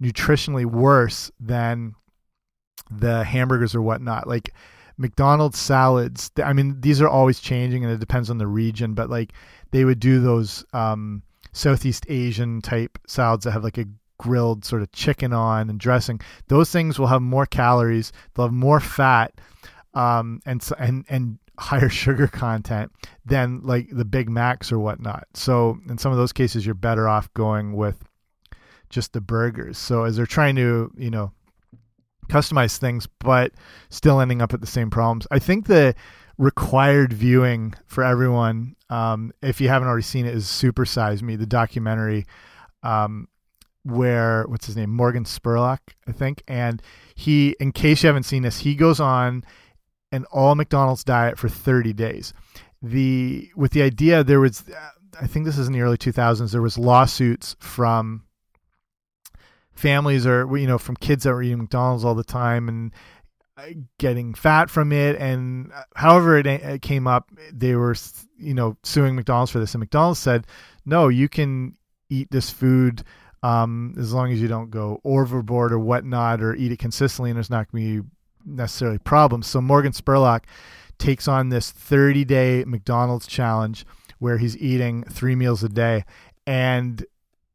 [0.00, 1.94] nutritionally worse than
[2.90, 4.28] the hamburgers or whatnot.
[4.28, 4.54] Like
[4.96, 9.10] McDonald's salads, I mean, these are always changing and it depends on the region, but
[9.10, 9.32] like
[9.72, 13.86] they would do those um, Southeast Asian type salads that have like a
[14.18, 16.20] grilled sort of chicken on and dressing.
[16.48, 19.32] Those things will have more calories, they'll have more fat,
[19.94, 22.92] um, and and and higher sugar content
[23.24, 25.26] than like the Big Macs or whatnot.
[25.34, 28.04] So in some of those cases, you're better off going with
[28.88, 29.78] just the burgers.
[29.78, 31.32] So as they're trying to, you know,
[32.28, 33.52] customize things, but
[33.90, 35.26] still ending up at the same problems.
[35.30, 35.94] I think the
[36.38, 41.36] required viewing for everyone, um, if you haven't already seen it, is Super Size Me,
[41.36, 42.26] the documentary
[42.82, 43.28] um,
[43.84, 46.82] where what's his name, Morgan Spurlock, I think, and
[47.14, 49.44] he, in case you haven't seen this, he goes on
[50.16, 52.32] an all McDonald's diet for 30 days.
[52.82, 54.64] The with the idea there was,
[55.20, 56.50] I think this is in the early 2000s.
[56.50, 58.26] There was lawsuits from
[59.76, 62.92] families or you know from kids that were eating McDonald's all the time and
[63.58, 63.66] uh,
[63.98, 67.94] getting fat from it and uh, however it, it came up they were
[68.38, 70.46] you know suing McDonald's for this and McDonald's said
[70.86, 71.76] no you can
[72.08, 73.04] eat this food
[73.42, 77.36] um, as long as you don't go overboard or whatnot or eat it consistently and
[77.36, 78.08] there's not going to be
[78.46, 80.44] necessarily problems so Morgan Spurlock
[80.98, 83.84] takes on this 30 day McDonald's challenge
[84.18, 86.04] where he's eating three meals a day
[86.46, 87.04] and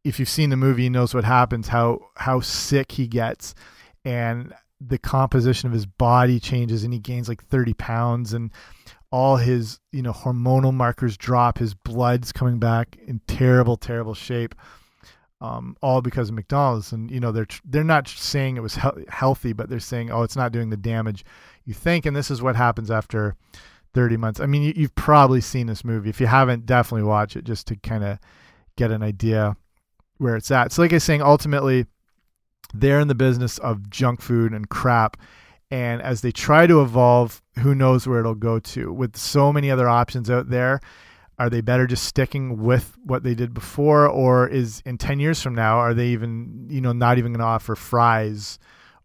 [0.03, 3.53] if you've seen the movie, he knows what happens, how how sick he gets,
[4.03, 8.51] and the composition of his body changes, and he gains like thirty pounds, and
[9.11, 11.59] all his you know hormonal markers drop.
[11.59, 14.55] His blood's coming back in terrible, terrible shape.
[15.41, 18.89] Um, all because of McDonald's, and you know they're they're not saying it was he
[19.09, 21.25] healthy, but they're saying, oh, it's not doing the damage
[21.65, 23.35] you think, and this is what happens after
[23.93, 24.39] 30 months.
[24.39, 26.09] I mean, you, you've probably seen this movie.
[26.09, 28.19] If you haven't, definitely watch it just to kind of
[28.77, 29.57] get an idea
[30.17, 30.71] where it's at.
[30.71, 31.85] So, like I was saying, ultimately,
[32.73, 35.17] they're in the business of junk food and crap.
[35.69, 38.91] And as they try to evolve, who knows where it'll go to?
[38.91, 40.81] With so many other options out there,
[41.41, 45.41] are they better just sticking with what they did before, or is in ten years
[45.41, 48.59] from now, are they even, you know, not even going to offer fries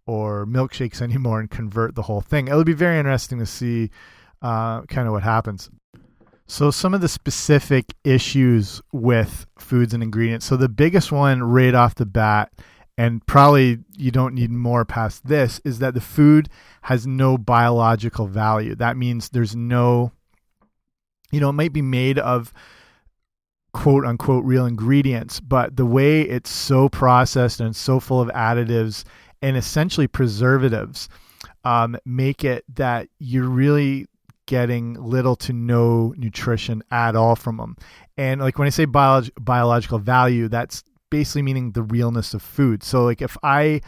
[0.05, 2.49] or milkshakes anymore and convert the whole thing?
[2.49, 3.90] It'll be very interesting to see
[4.42, 5.70] uh, kind of what happens.
[6.46, 10.44] So, some of the specific issues with foods and ingredients.
[10.44, 12.53] So, the biggest one right off the bat,
[12.99, 16.51] and probably you don't need more past this, is that the food
[16.83, 18.75] has no biological value.
[18.75, 20.12] That means there's no,
[21.32, 22.52] you know, it might be made of
[23.72, 29.04] quote unquote real ingredients, but the way it's so processed and so full of additives
[29.42, 31.08] and essentially preservatives
[31.64, 34.06] um, make it that you're really
[34.46, 37.76] getting little to no nutrition at all from them.
[38.16, 42.82] And like when I say biolog biological value, that's basically meaning the realness of food.
[42.82, 43.80] So like if I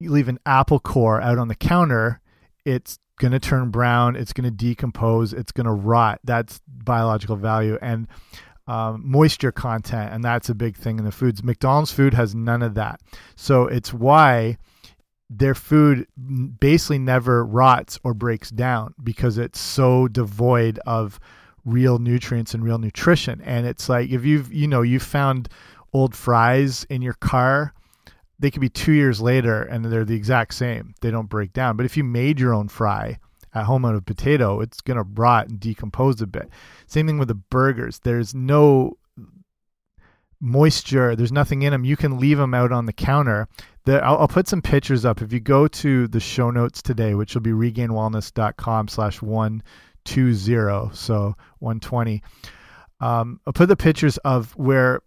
[0.00, 2.20] leave an apple core out on the counter,
[2.64, 6.20] it's going to turn brown, it's going to decompose, it's going to rot.
[6.24, 8.08] That's biological value and
[8.66, 11.42] um, moisture content, and that's a big thing in the foods.
[11.42, 13.00] McDonald's food has none of that.
[13.36, 14.56] So it's why
[15.28, 16.06] their food
[16.60, 21.18] basically never rots or breaks down because it's so devoid of
[21.64, 23.40] real nutrients and real nutrition.
[23.42, 25.48] And it's like if you've you know you found
[25.92, 27.72] old fries in your car,
[28.42, 30.94] they could be two years later and they're the exact same.
[31.00, 31.76] They don't break down.
[31.76, 33.18] But if you made your own fry
[33.54, 36.50] at home out of potato, it's gonna rot and decompose a bit.
[36.86, 38.00] Same thing with the burgers.
[38.00, 38.98] There's no
[40.40, 41.14] moisture.
[41.16, 41.84] There's nothing in them.
[41.84, 43.48] You can leave them out on the counter
[43.84, 45.22] the, I'll, I'll, put some pictures up.
[45.22, 51.34] If you go to the show notes today, which will be regainedwellness.com slash 120, so
[51.58, 52.22] 120,
[53.00, 55.00] um, I'll put the pictures of where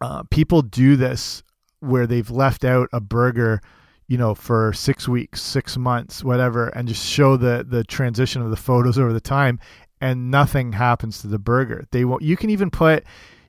[0.00, 1.44] uh, people do this,
[1.84, 3.60] where they've left out a burger,
[4.08, 8.50] you know, for six weeks, six months, whatever, and just show the, the transition of
[8.50, 9.58] the photos over the time,
[10.00, 11.86] and nothing happens to the burger.
[11.90, 13.04] They won't, you can even put,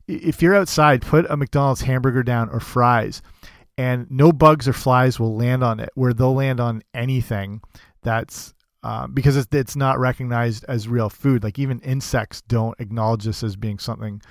[0.07, 3.21] if you're outside, put a McDonald's hamburger down or fries–
[3.77, 7.61] and no bugs or flies will land on it where they'll land on anything
[8.03, 13.23] that's uh, because it's, it's not recognized as real food like even insects don't acknowledge
[13.23, 14.21] this as being something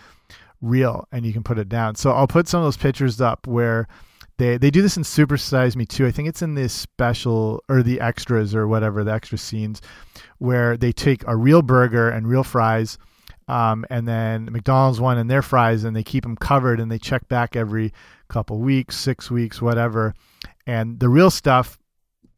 [0.61, 1.95] real and you can put it down.
[1.95, 3.87] So i'll put some of those pictures up where
[4.39, 6.07] they they do this in super size me too.
[6.07, 9.81] I think it's in this special or the extras or whatever the extra scenes
[10.39, 12.99] where they take a real burger and real fries
[13.49, 16.99] um, and then McDonald's one and their fries, and they keep them covered, and they
[16.99, 17.93] check back every
[18.29, 20.15] couple weeks, six weeks, whatever.
[20.67, 21.79] And the real stuff,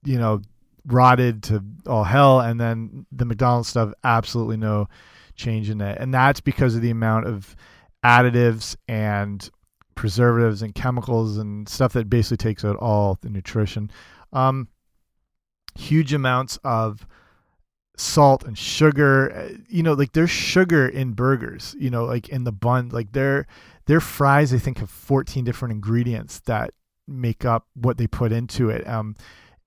[0.05, 0.43] you know,
[0.87, 4.89] rotted to all hell, and then the McDonald's stuff, absolutely no
[5.37, 7.55] change in it, and that's because of the amount of
[8.07, 9.51] additives and
[9.97, 13.91] preservatives and chemicals and stuff that basically takes out all the nutrition.
[14.33, 14.69] Um,
[15.75, 17.07] huge amounts of
[17.99, 22.45] salt and sugar uh, you know like there's sugar in burgers you know like in
[22.45, 23.47] the bun like their
[23.87, 26.73] their fries i think have 14 different ingredients that
[27.09, 29.15] make up what they put into it um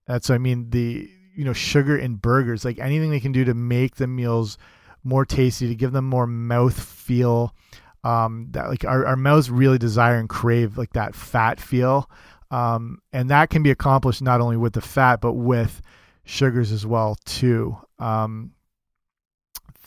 [0.05, 3.55] that's i mean the you know sugar in burgers like anything they can do to
[3.55, 4.59] make the meals
[5.03, 7.55] more tasty to give them more mouth feel
[8.03, 12.09] um that like our, our mouths really desire and crave like that fat feel
[12.49, 15.81] um and that can be accomplished not only with the fat but with
[16.29, 17.77] sugars as well too.
[17.97, 18.51] Um,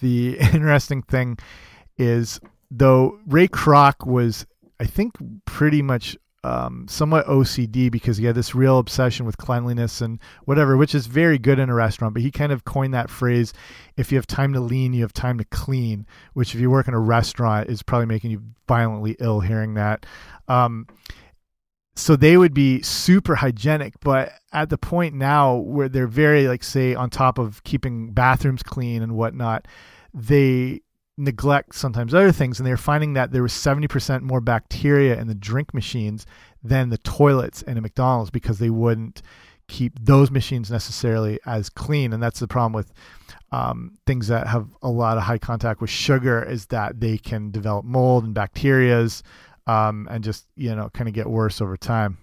[0.00, 1.38] the interesting thing
[1.96, 2.40] is,
[2.70, 4.46] though Ray Kroc was,
[4.80, 10.00] I think, pretty much um, somewhat OCD because he had this real obsession with cleanliness
[10.00, 12.14] and whatever, which is very good in a restaurant.
[12.14, 13.52] But he kind of coined that phrase:
[13.96, 16.88] "If you have time to lean, you have time to clean." Which, if you work
[16.88, 20.04] in a restaurant, is probably making you violently ill hearing that.
[20.48, 20.86] Um,
[21.94, 26.64] so they would be super hygienic, but at the point now where they're very like
[26.64, 29.68] say on top of keeping bathrooms clean and whatnot,
[30.14, 30.80] they
[31.18, 35.34] neglect sometimes other things and they're finding that there was 70% more bacteria in the
[35.34, 36.24] drink machines
[36.62, 39.22] than the toilets in a McDonald's because they wouldn't
[39.68, 42.12] keep those machines necessarily as clean.
[42.12, 42.92] And that's the problem with
[43.52, 47.50] um, things that have a lot of high contact with sugar is that they can
[47.50, 49.22] develop mold and bacterias
[49.66, 52.18] um, and just you know kind of get worse over time.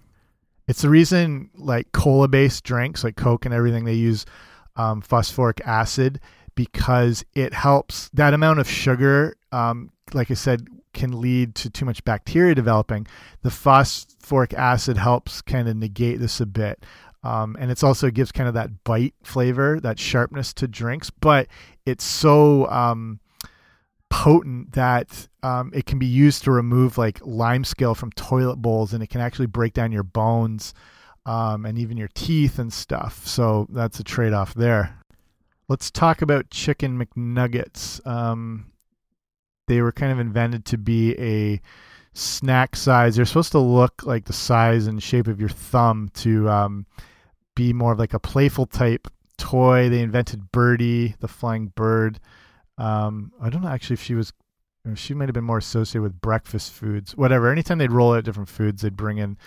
[0.68, 4.26] It's the reason like cola based drinks like coke and everything they use
[4.76, 6.20] um, phosphoric acid
[6.64, 11.84] because it helps that amount of sugar um, like i said can lead to too
[11.84, 13.06] much bacteria developing.
[13.42, 16.84] The phosphoric acid helps kind of negate this a bit
[17.22, 21.48] um, and it's also gives kind of that bite flavor that sharpness to drinks but
[21.86, 23.20] it's so um,
[24.08, 28.92] potent that um, it can be used to remove like lime scale from toilet bowls
[28.92, 30.74] and it can actually break down your bones
[31.26, 33.26] um, and even your teeth and stuff.
[33.26, 34.99] So that's a trade-off there
[35.70, 38.04] Let's talk about chicken McNuggets.
[38.04, 38.72] Um,
[39.68, 41.60] they were kind of invented to be a
[42.12, 43.14] snack size.
[43.14, 46.86] They're supposed to look like the size and shape of your thumb to um,
[47.54, 49.06] be more of like a playful type
[49.38, 49.88] toy.
[49.88, 52.18] They invented Birdie, the flying bird.
[52.76, 54.32] Um, I don't know actually if she was,
[54.96, 57.16] she might have been more associated with breakfast foods.
[57.16, 57.48] Whatever.
[57.52, 59.38] Anytime they'd roll out different foods, they'd bring in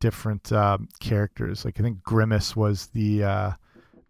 [0.00, 1.66] different um, characters.
[1.66, 3.50] Like I think Grimace was the uh,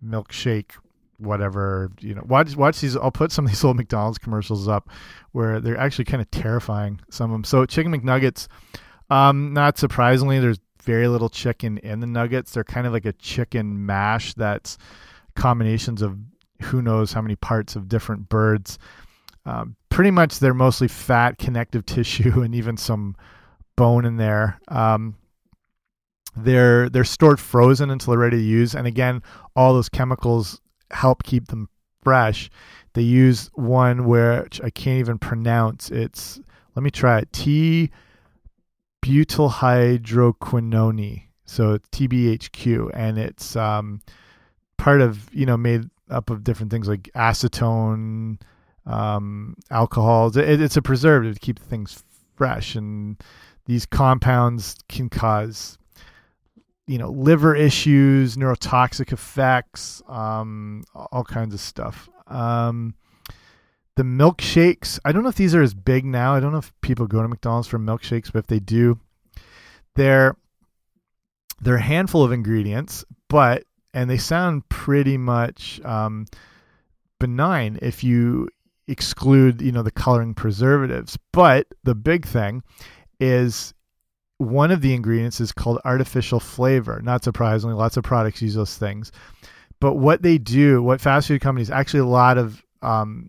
[0.00, 0.70] milkshake
[1.18, 4.90] whatever you know watch watch these i'll put some of these old mcdonald's commercials up
[5.32, 8.48] where they're actually kind of terrifying some of them so chicken mcnuggets
[9.08, 12.52] um not surprisingly there's very little chicken in the nuggets.
[12.52, 14.78] They're kind of like a chicken mash that's
[15.34, 16.16] combinations of
[16.62, 18.78] who knows how many parts of different birds.
[19.44, 23.16] Um, pretty much they're mostly fat connective tissue and even some
[23.76, 24.58] bone in there.
[24.68, 25.16] Um,
[26.38, 28.74] they're they're stored frozen until they're ready to use.
[28.74, 29.22] And again
[29.54, 30.60] all those chemicals
[30.90, 31.68] help keep them
[32.02, 32.48] fresh.
[32.94, 35.90] They use one which I can't even pronounce.
[35.90, 36.40] It's
[36.74, 37.30] let me try it.
[37.32, 37.90] T
[39.04, 41.24] butylhydroquinone.
[41.44, 44.00] So it's TBHQ, and it's um,
[44.78, 48.40] part of you know made up of different things like acetone,
[48.84, 50.36] um, alcohols.
[50.36, 52.02] It, it's a preservative to keep things
[52.36, 53.22] fresh, and
[53.66, 55.78] these compounds can cause
[56.86, 62.08] you know liver issues neurotoxic effects um, all kinds of stuff.
[62.26, 62.94] Um,
[63.94, 66.34] the milkshakes i don't know if these are as big now.
[66.34, 68.98] I don't know if people go to mcdonald's for milkshakes but if they do
[69.94, 70.36] they're
[71.60, 73.64] they're a handful of ingredients but
[73.94, 76.26] and they sound pretty much um,
[77.18, 78.48] benign if you
[78.88, 81.18] exclude you know the coloring preservatives.
[81.32, 82.62] But the big thing
[83.18, 83.74] is
[84.38, 87.00] one of the ingredients is called artificial flavor.
[87.02, 89.12] Not surprisingly, lots of products use those things.
[89.80, 93.28] But what they do, what fast food companies, actually a lot of um,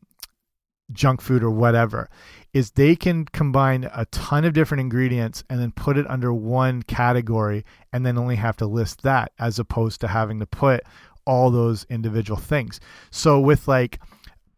[0.91, 2.10] junk food or whatever,
[2.53, 6.82] is they can combine a ton of different ingredients and then put it under one
[6.84, 10.84] category and then only have to list that as opposed to having to put
[11.26, 12.80] all those individual things.
[13.12, 13.99] So with like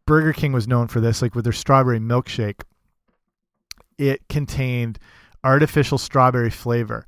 [0.05, 2.61] Burger King was known for this, like with their strawberry milkshake,
[3.97, 4.99] it contained
[5.43, 7.05] artificial strawberry flavor.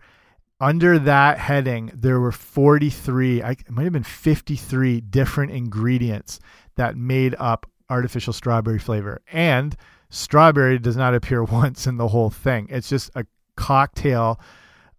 [0.60, 6.40] Under that heading, there were 43, I, it might have been 53 different ingredients
[6.76, 9.22] that made up artificial strawberry flavor.
[9.32, 9.76] And
[10.10, 12.68] strawberry does not appear once in the whole thing.
[12.70, 13.26] It's just a
[13.56, 14.40] cocktail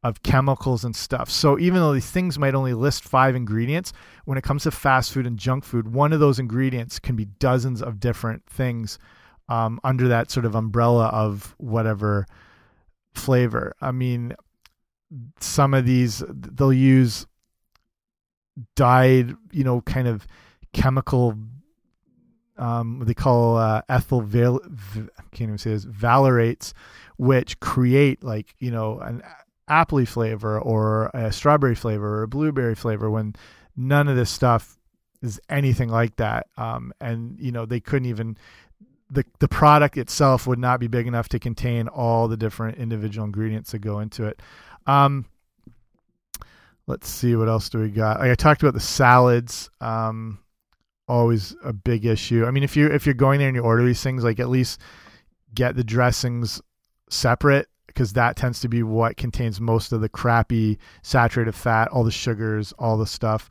[0.02, 1.30] of chemicals and stuff.
[1.30, 3.92] So even though these things might only list five ingredients,
[4.24, 7.26] when it comes to fast food and junk food, one of those ingredients can be
[7.26, 8.98] dozens of different things
[9.48, 12.26] um, under that sort of umbrella of whatever
[13.14, 13.74] flavor.
[13.80, 14.34] I mean,
[15.40, 17.26] some of these they'll use
[18.76, 20.26] dyed, you know, kind of
[20.72, 21.38] chemical.
[22.58, 24.60] Um, they call uh, ethyl val
[25.32, 26.72] can't even say this valerates,
[27.16, 29.22] which create like you know an
[29.68, 33.34] apple flavor or a strawberry flavor or a blueberry flavor when
[33.76, 34.78] none of this stuff
[35.22, 36.46] is anything like that.
[36.56, 38.36] Um, and you know they couldn't even
[39.12, 43.24] the the product itself would not be big enough to contain all the different individual
[43.24, 44.40] ingredients that go into it.
[44.86, 45.26] Um,
[46.86, 48.20] let's see what else do we got.
[48.20, 49.70] Like I talked about the salads.
[49.80, 50.38] Um,
[51.08, 52.46] always a big issue.
[52.46, 54.48] I mean, if you if you're going there and you order these things, like at
[54.48, 54.80] least
[55.54, 56.62] get the dressings
[57.10, 62.04] separate because that tends to be what contains most of the crappy saturated fat, all
[62.04, 63.50] the sugars, all the stuff.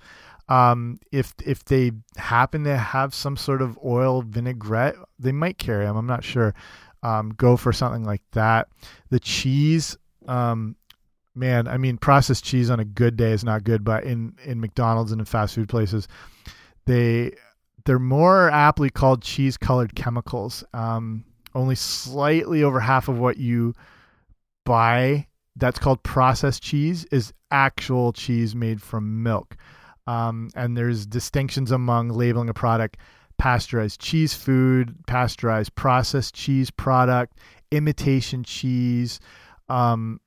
[0.51, 5.85] Um, if if they happen to have some sort of oil vinaigrette, they might carry
[5.85, 5.95] them.
[5.95, 6.53] I'm not sure.
[7.03, 8.67] Um, go for something like that.
[9.11, 9.95] The cheese,
[10.27, 10.75] um,
[11.35, 14.59] man, I mean, processed cheese on a good day is not good, but in in
[14.59, 16.09] McDonald's and in fast food places,
[16.85, 17.31] they
[17.85, 20.65] they're more aptly called cheese colored chemicals.
[20.73, 21.23] Um,
[21.55, 23.73] only slightly over half of what you
[24.65, 29.55] buy that's called processed cheese is actual cheese made from milk.
[30.07, 32.97] Um, and there's distinctions among labeling a product
[33.37, 37.39] pasteurized cheese food, pasteurized processed cheese product,
[37.71, 39.19] imitation cheese
[39.69, 40.19] um,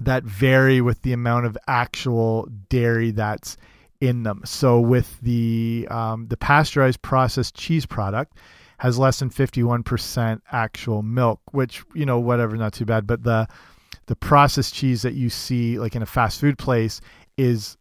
[0.00, 3.56] that vary with the amount of actual dairy that's
[4.00, 4.42] in them.
[4.44, 8.38] So with the um, the pasteurized processed cheese product
[8.78, 13.06] has less than 51% actual milk, which you know whatever, not too bad.
[13.06, 13.48] But the
[14.06, 17.00] the processed cheese that you see like in a fast food place
[17.38, 17.78] is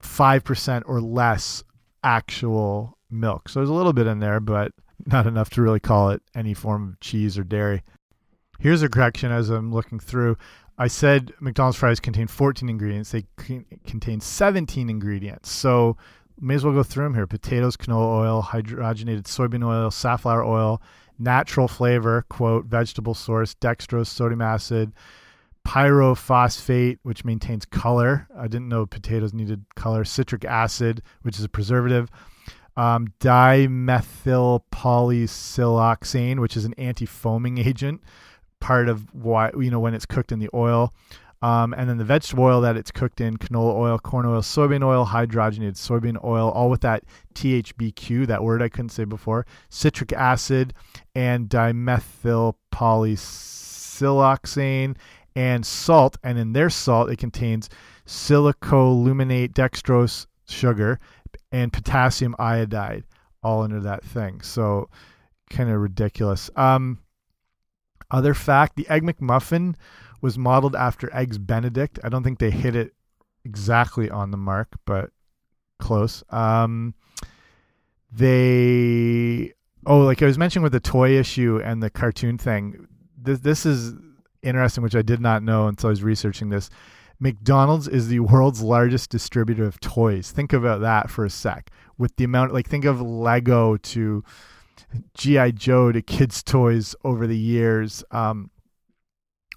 [0.00, 1.62] five percent or less
[2.02, 3.48] actual milk.
[3.48, 4.72] So there's a little bit in there, but
[5.06, 7.82] not enough to really call it any form of cheese or dairy.
[8.58, 10.36] Here's a correction as I'm looking through.
[10.78, 13.10] I said McDonald's fries contain 14 ingredients.
[13.10, 15.50] They contain 17 ingredients.
[15.50, 15.96] So
[16.40, 17.26] may as well go through them here.
[17.26, 20.80] Potatoes, canola oil, hydrogenated soybean oil, safflower oil,
[21.18, 24.92] natural flavor, quote, vegetable source, dextrose, sodium acid,
[25.66, 28.26] pyrophosphate, which maintains color.
[28.36, 30.04] I didn't know potatoes needed color.
[30.04, 32.10] Citric acid, which is a preservative.
[32.76, 38.00] Um, dimethyl polysiloxane, which is an anti-foaming agent,
[38.60, 40.94] part of why you know when it's cooked in the oil.
[41.42, 44.84] Um, and then the vegetable oil that it's cooked in canola oil, corn oil, soybean
[44.84, 47.04] oil, hydrogenated soybean oil, all with that
[47.34, 50.74] THBQ, that word I couldn't say before, citric acid,
[51.14, 54.96] and dimethyl polysiloxane,
[55.36, 56.16] and salt.
[56.22, 57.68] And in their salt, it contains
[58.06, 60.98] silicoaluminate dextrose sugar
[61.52, 63.04] and potassium iodide
[63.42, 64.40] all under that thing.
[64.40, 64.88] So
[65.50, 66.50] kind of ridiculous.
[66.56, 66.98] Um,
[68.10, 69.74] other fact the Egg McMuffin
[70.20, 71.98] was modeled after Eggs Benedict.
[72.04, 72.94] I don't think they hit it
[73.44, 75.10] exactly on the mark, but
[75.78, 76.22] close.
[76.30, 76.94] Um,
[78.12, 79.52] they
[79.86, 82.86] oh, like I was mentioning with the toy issue and the cartoon thing.
[83.16, 83.94] This this is
[84.42, 86.70] interesting, which I did not know until I was researching this.
[87.18, 90.30] McDonald's is the world's largest distributor of toys.
[90.30, 91.70] Think about that for a sec.
[91.98, 94.24] With the amount, like, think of Lego to
[95.14, 98.02] GI Joe to kids' toys over the years.
[98.10, 98.50] Um,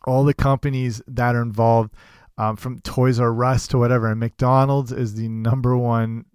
[0.06, 1.94] all the companies that are involved,
[2.38, 6.26] um, from Toys R Us to whatever, and McDonald's is the number one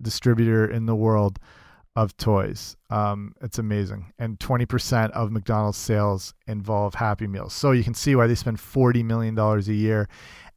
[0.00, 1.38] distributor in the world
[1.98, 2.76] of toys.
[2.90, 4.12] Um, it's amazing.
[4.20, 7.52] And 20% of McDonald's sales involve Happy Meals.
[7.52, 10.08] So you can see why they spend $40 million a year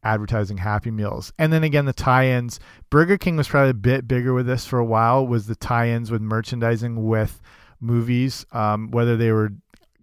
[0.04, 1.34] advertising Happy Meals.
[1.39, 2.60] And then again, the tie ins.
[2.92, 5.89] Burger King was probably a bit bigger with this for a while, was the tie
[5.89, 7.42] ins with merchandising with
[7.80, 9.50] movies, um, whether they were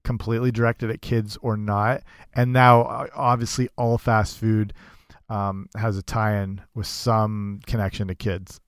[0.03, 2.03] completely directed at kids or not.
[2.35, 4.75] And now, obviously, all fast food
[5.29, 8.59] um, has a tie in with some connection to kids.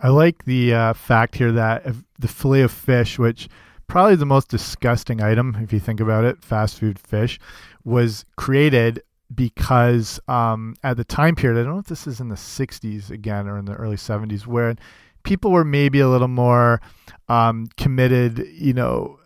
[0.00, 1.86] I like the uh, fact here that
[2.18, 3.48] the filet of fish, which
[3.86, 7.40] probably the most disgusting item if you think about it, fast food fish,
[7.84, 9.02] was created
[9.34, 13.10] because um, at the time period, I don't know if this is in the 60s
[13.10, 14.74] again or in the early 70s, where
[15.22, 16.80] people were maybe a little more
[17.28, 19.18] um, committed, you know,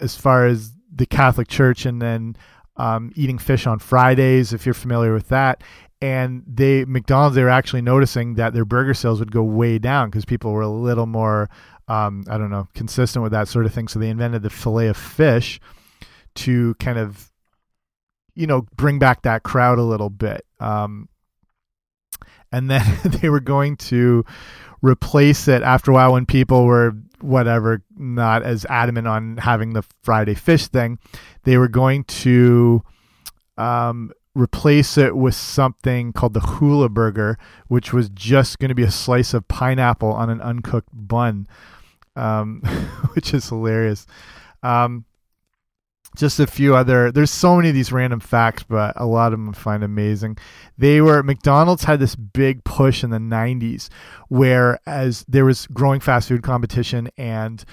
[0.00, 2.36] as far as the Catholic Church and then
[2.76, 5.62] um, eating fish on Fridays, if you're familiar with that.
[6.02, 10.10] And they McDonald's they were actually noticing that their burger sales would go way down
[10.10, 11.48] because people were a little more
[11.86, 13.86] um, I don't know consistent with that sort of thing.
[13.86, 15.60] So they invented the fillet of fish
[16.34, 17.30] to kind of
[18.34, 20.44] you know bring back that crowd a little bit.
[20.58, 21.08] Um,
[22.50, 24.24] and then they were going to
[24.82, 29.84] replace it after a while when people were whatever not as adamant on having the
[30.02, 30.98] Friday fish thing.
[31.44, 32.82] They were going to
[33.56, 38.82] um, replace it with something called the hula burger, which was just going to be
[38.82, 41.46] a slice of pineapple on an uncooked bun,
[42.16, 42.60] um,
[43.14, 44.06] which is hilarious.
[44.62, 45.04] Um,
[46.16, 49.38] just a few other there's so many of these random facts but a lot of
[49.38, 50.36] them I find amazing
[50.76, 53.88] they were mcdonald's had this big push in the 90s
[54.28, 57.64] where as there was growing fast food competition and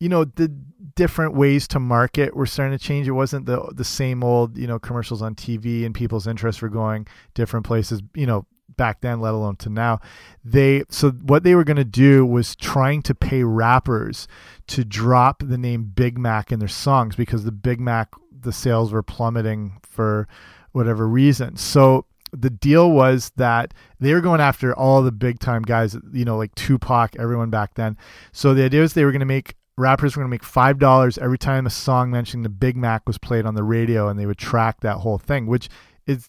[0.00, 0.54] you know the
[0.96, 4.66] different ways to market were starting to change it wasn't the the same old you
[4.66, 9.20] know commercials on tv and people's interests were going different places you know back then,
[9.20, 10.00] let alone to now.
[10.44, 14.26] They so what they were going to do was trying to pay rappers
[14.68, 18.92] to drop the name Big Mac in their songs because the Big Mac the sales
[18.92, 20.28] were plummeting for
[20.72, 21.56] whatever reason.
[21.56, 26.24] So the deal was that they were going after all the big time guys, you
[26.24, 27.96] know, like Tupac, everyone back then.
[28.32, 30.78] So the idea was they were going to make rappers were going to make five
[30.78, 34.18] dollars every time a song mentioning the Big Mac was played on the radio, and
[34.18, 35.68] they would track that whole thing, which
[36.06, 36.28] is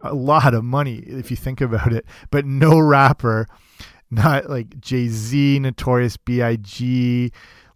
[0.00, 2.06] a lot of money if you think about it.
[2.30, 3.46] But no rapper,
[4.10, 7.32] not like Jay Z, Notorious B.I.G.,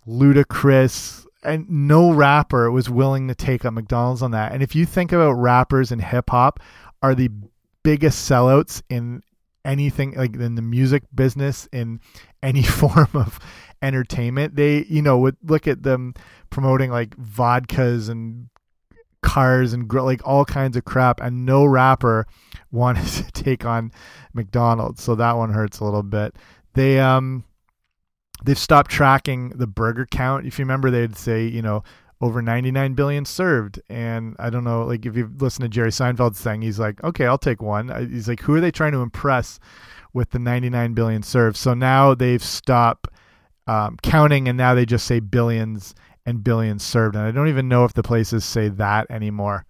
[0.06, 4.52] Ludacris, and no rapper was willing to take up McDonald's on that.
[4.52, 6.60] And if you think about rappers and hip hop,
[7.02, 7.30] are the
[7.82, 9.22] biggest sellouts in
[9.64, 12.00] anything like in the music business in
[12.42, 13.38] any form of
[13.82, 14.56] entertainment.
[14.56, 16.14] They, you know, would look at them
[16.50, 18.48] promoting like vodkas and
[19.22, 22.26] cars and like all kinds of crap, and no rapper
[22.70, 23.92] wanted to take on
[24.32, 25.02] McDonald's.
[25.02, 26.36] So that one hurts a little bit.
[26.74, 27.44] They um
[28.44, 30.46] they've stopped tracking the burger count.
[30.46, 31.82] If you remember, they'd say, you know,
[32.20, 33.80] over 99 billion served.
[33.88, 37.26] And I don't know, like if you listen to Jerry Seinfeld's thing, he's like, okay,
[37.26, 37.88] I'll take one.
[38.10, 39.58] He's like, who are they trying to impress
[40.12, 41.56] with the 99 billion served?
[41.56, 43.08] So now they've stopped
[43.70, 45.94] um, counting and now they just say billions
[46.26, 47.14] and billions served.
[47.14, 49.64] And I don't even know if the places say that anymore.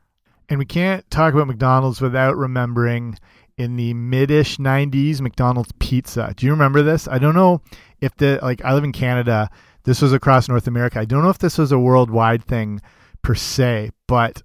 [0.48, 3.18] And we can't talk about McDonald's without remembering
[3.58, 6.32] in the mid-ish 90s McDonald's pizza.
[6.34, 7.08] Do you remember this?
[7.08, 7.60] I don't know
[8.00, 9.50] if the like I live in Canada
[9.84, 10.98] this was across North America.
[10.98, 12.80] I don't know if this was a worldwide thing
[13.20, 14.42] per se, but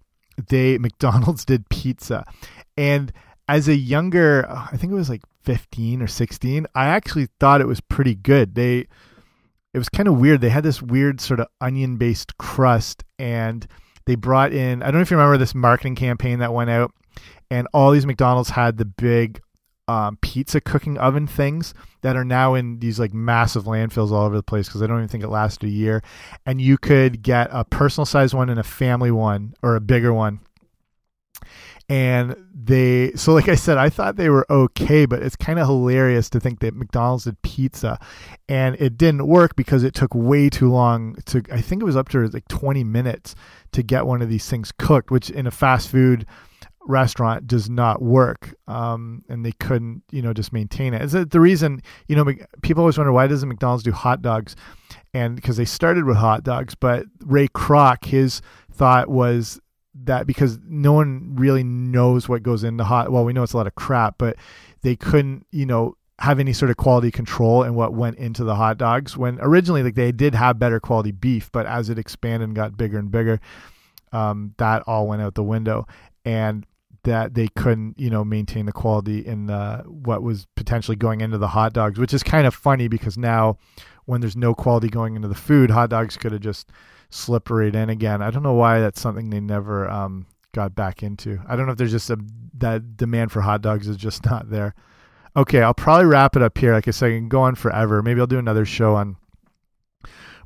[0.49, 2.25] they McDonald's did pizza.
[2.75, 3.13] And
[3.47, 7.67] as a younger, I think it was like 15 or 16, I actually thought it
[7.67, 8.55] was pretty good.
[8.55, 8.87] They
[9.75, 10.39] it was kind of weird.
[10.39, 13.67] They had this weird sort of onion-based crust and
[14.05, 16.93] they brought in I don't know if you remember this marketing campaign that went out
[17.51, 19.41] and all these McDonald's had the big
[19.89, 21.73] um, pizza cooking oven things
[22.03, 24.97] that are now in these like massive landfills all over the place because I don't
[24.97, 26.01] even think it lasted a year.
[26.45, 30.13] And you could get a personal size one and a family one or a bigger
[30.13, 30.39] one.
[31.87, 35.67] And they, so like I said, I thought they were okay, but it's kind of
[35.67, 37.99] hilarious to think that McDonald's did pizza
[38.49, 41.95] and it didn't work because it took way too long to, I think it was
[41.95, 43.35] up to like 20 minutes
[43.73, 46.25] to get one of these things cooked, which in a fast food,
[46.87, 51.01] restaurant does not work um, and they couldn't you know just maintain it.
[51.01, 52.25] Is it the reason you know
[52.61, 54.55] people always wonder why doesn't McDonald's do hot dogs
[55.13, 59.59] and because they started with hot dogs but Ray Kroc his thought was
[60.03, 63.57] that because no one really knows what goes into hot well we know it's a
[63.57, 64.35] lot of crap but
[64.81, 68.55] they couldn't you know have any sort of quality control in what went into the
[68.55, 72.47] hot dogs when originally like they did have better quality beef but as it expanded
[72.47, 73.39] and got bigger and bigger
[74.15, 75.87] um, that all went out the window.
[76.23, 76.65] And
[77.03, 81.37] that they couldn't, you know, maintain the quality in the, what was potentially going into
[81.37, 83.59] the hot dogs, which is kind of funny because now
[84.05, 86.71] when there's no quality going into the food, hot dogs could have just
[87.09, 88.21] slipped right in again.
[88.21, 91.39] I don't know why that's something they never um, got back into.
[91.47, 92.17] I don't know if there's just a
[92.57, 94.75] that demand for hot dogs is just not there.
[95.37, 96.73] Okay, I'll probably wrap it up here.
[96.73, 98.01] Like I said, I can go on forever.
[98.01, 99.17] Maybe I'll do another show on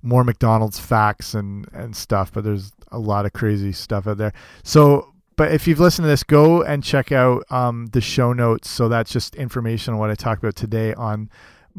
[0.01, 4.33] more McDonald's facts and and stuff, but there's a lot of crazy stuff out there.
[4.63, 8.69] So but if you've listened to this, go and check out um, the show notes.
[8.69, 11.29] So that's just information on what I talked about today on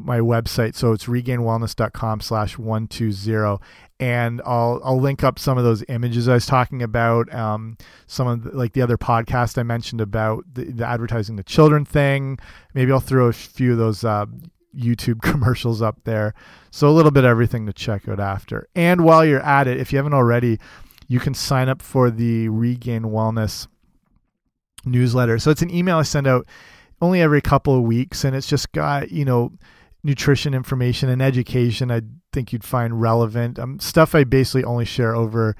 [0.05, 0.75] my website.
[0.75, 3.59] So it's regainedwellness.com slash 120.
[3.99, 7.33] And I'll, I'll link up some of those images I was talking about.
[7.35, 7.77] Um,
[8.07, 11.85] some of the, like the other podcast I mentioned about the, the, advertising the children
[11.85, 12.39] thing.
[12.73, 14.27] Maybe I'll throw a few of those, uh,
[14.77, 16.35] YouTube commercials up there.
[16.71, 18.69] So a little bit of everything to check out after.
[18.75, 20.59] And while you're at it, if you haven't already,
[21.09, 23.67] you can sign up for the Regain Wellness
[24.85, 25.39] newsletter.
[25.39, 26.47] So it's an email I send out
[27.03, 29.53] only every couple of weeks, and it's just got, you know,
[30.03, 33.59] nutrition information and education I think you'd find relevant.
[33.59, 35.57] Um, stuff I basically only share over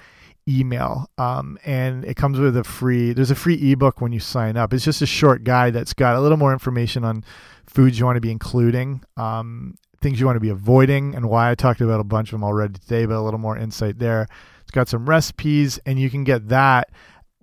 [0.49, 1.11] email.
[1.19, 4.73] Um, and it comes with a free, there's a free ebook when you sign up.
[4.73, 7.25] It's just a short guide that's got a little more information on
[7.67, 11.51] foods you want to be including, um, things you want to be avoiding, and why
[11.51, 14.27] I talked about a bunch of them already today, but a little more insight there.
[14.63, 16.91] It's got some recipes, and you can get that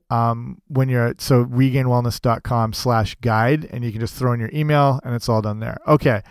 [0.10, 4.50] um, when you're at so regainedwellness.com slash guide, and you can just throw in your
[4.54, 5.78] email, and it's all done there.
[5.88, 6.22] Okay,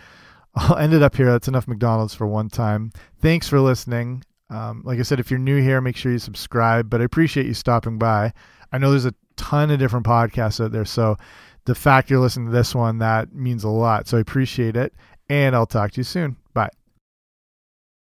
[0.57, 1.31] I'll end it up here.
[1.31, 2.91] That's enough McDonald's for one time.
[3.21, 4.23] Thanks for listening.
[4.49, 6.89] Um, like I said, if you're new here, make sure you subscribe.
[6.89, 8.33] But I appreciate you stopping by.
[8.71, 11.17] I know there's a ton of different podcasts out there, so
[11.65, 14.07] the fact you're listening to this one that means a lot.
[14.07, 14.93] So I appreciate it,
[15.29, 16.37] and I'll talk to you soon.
[16.53, 16.76] Bye.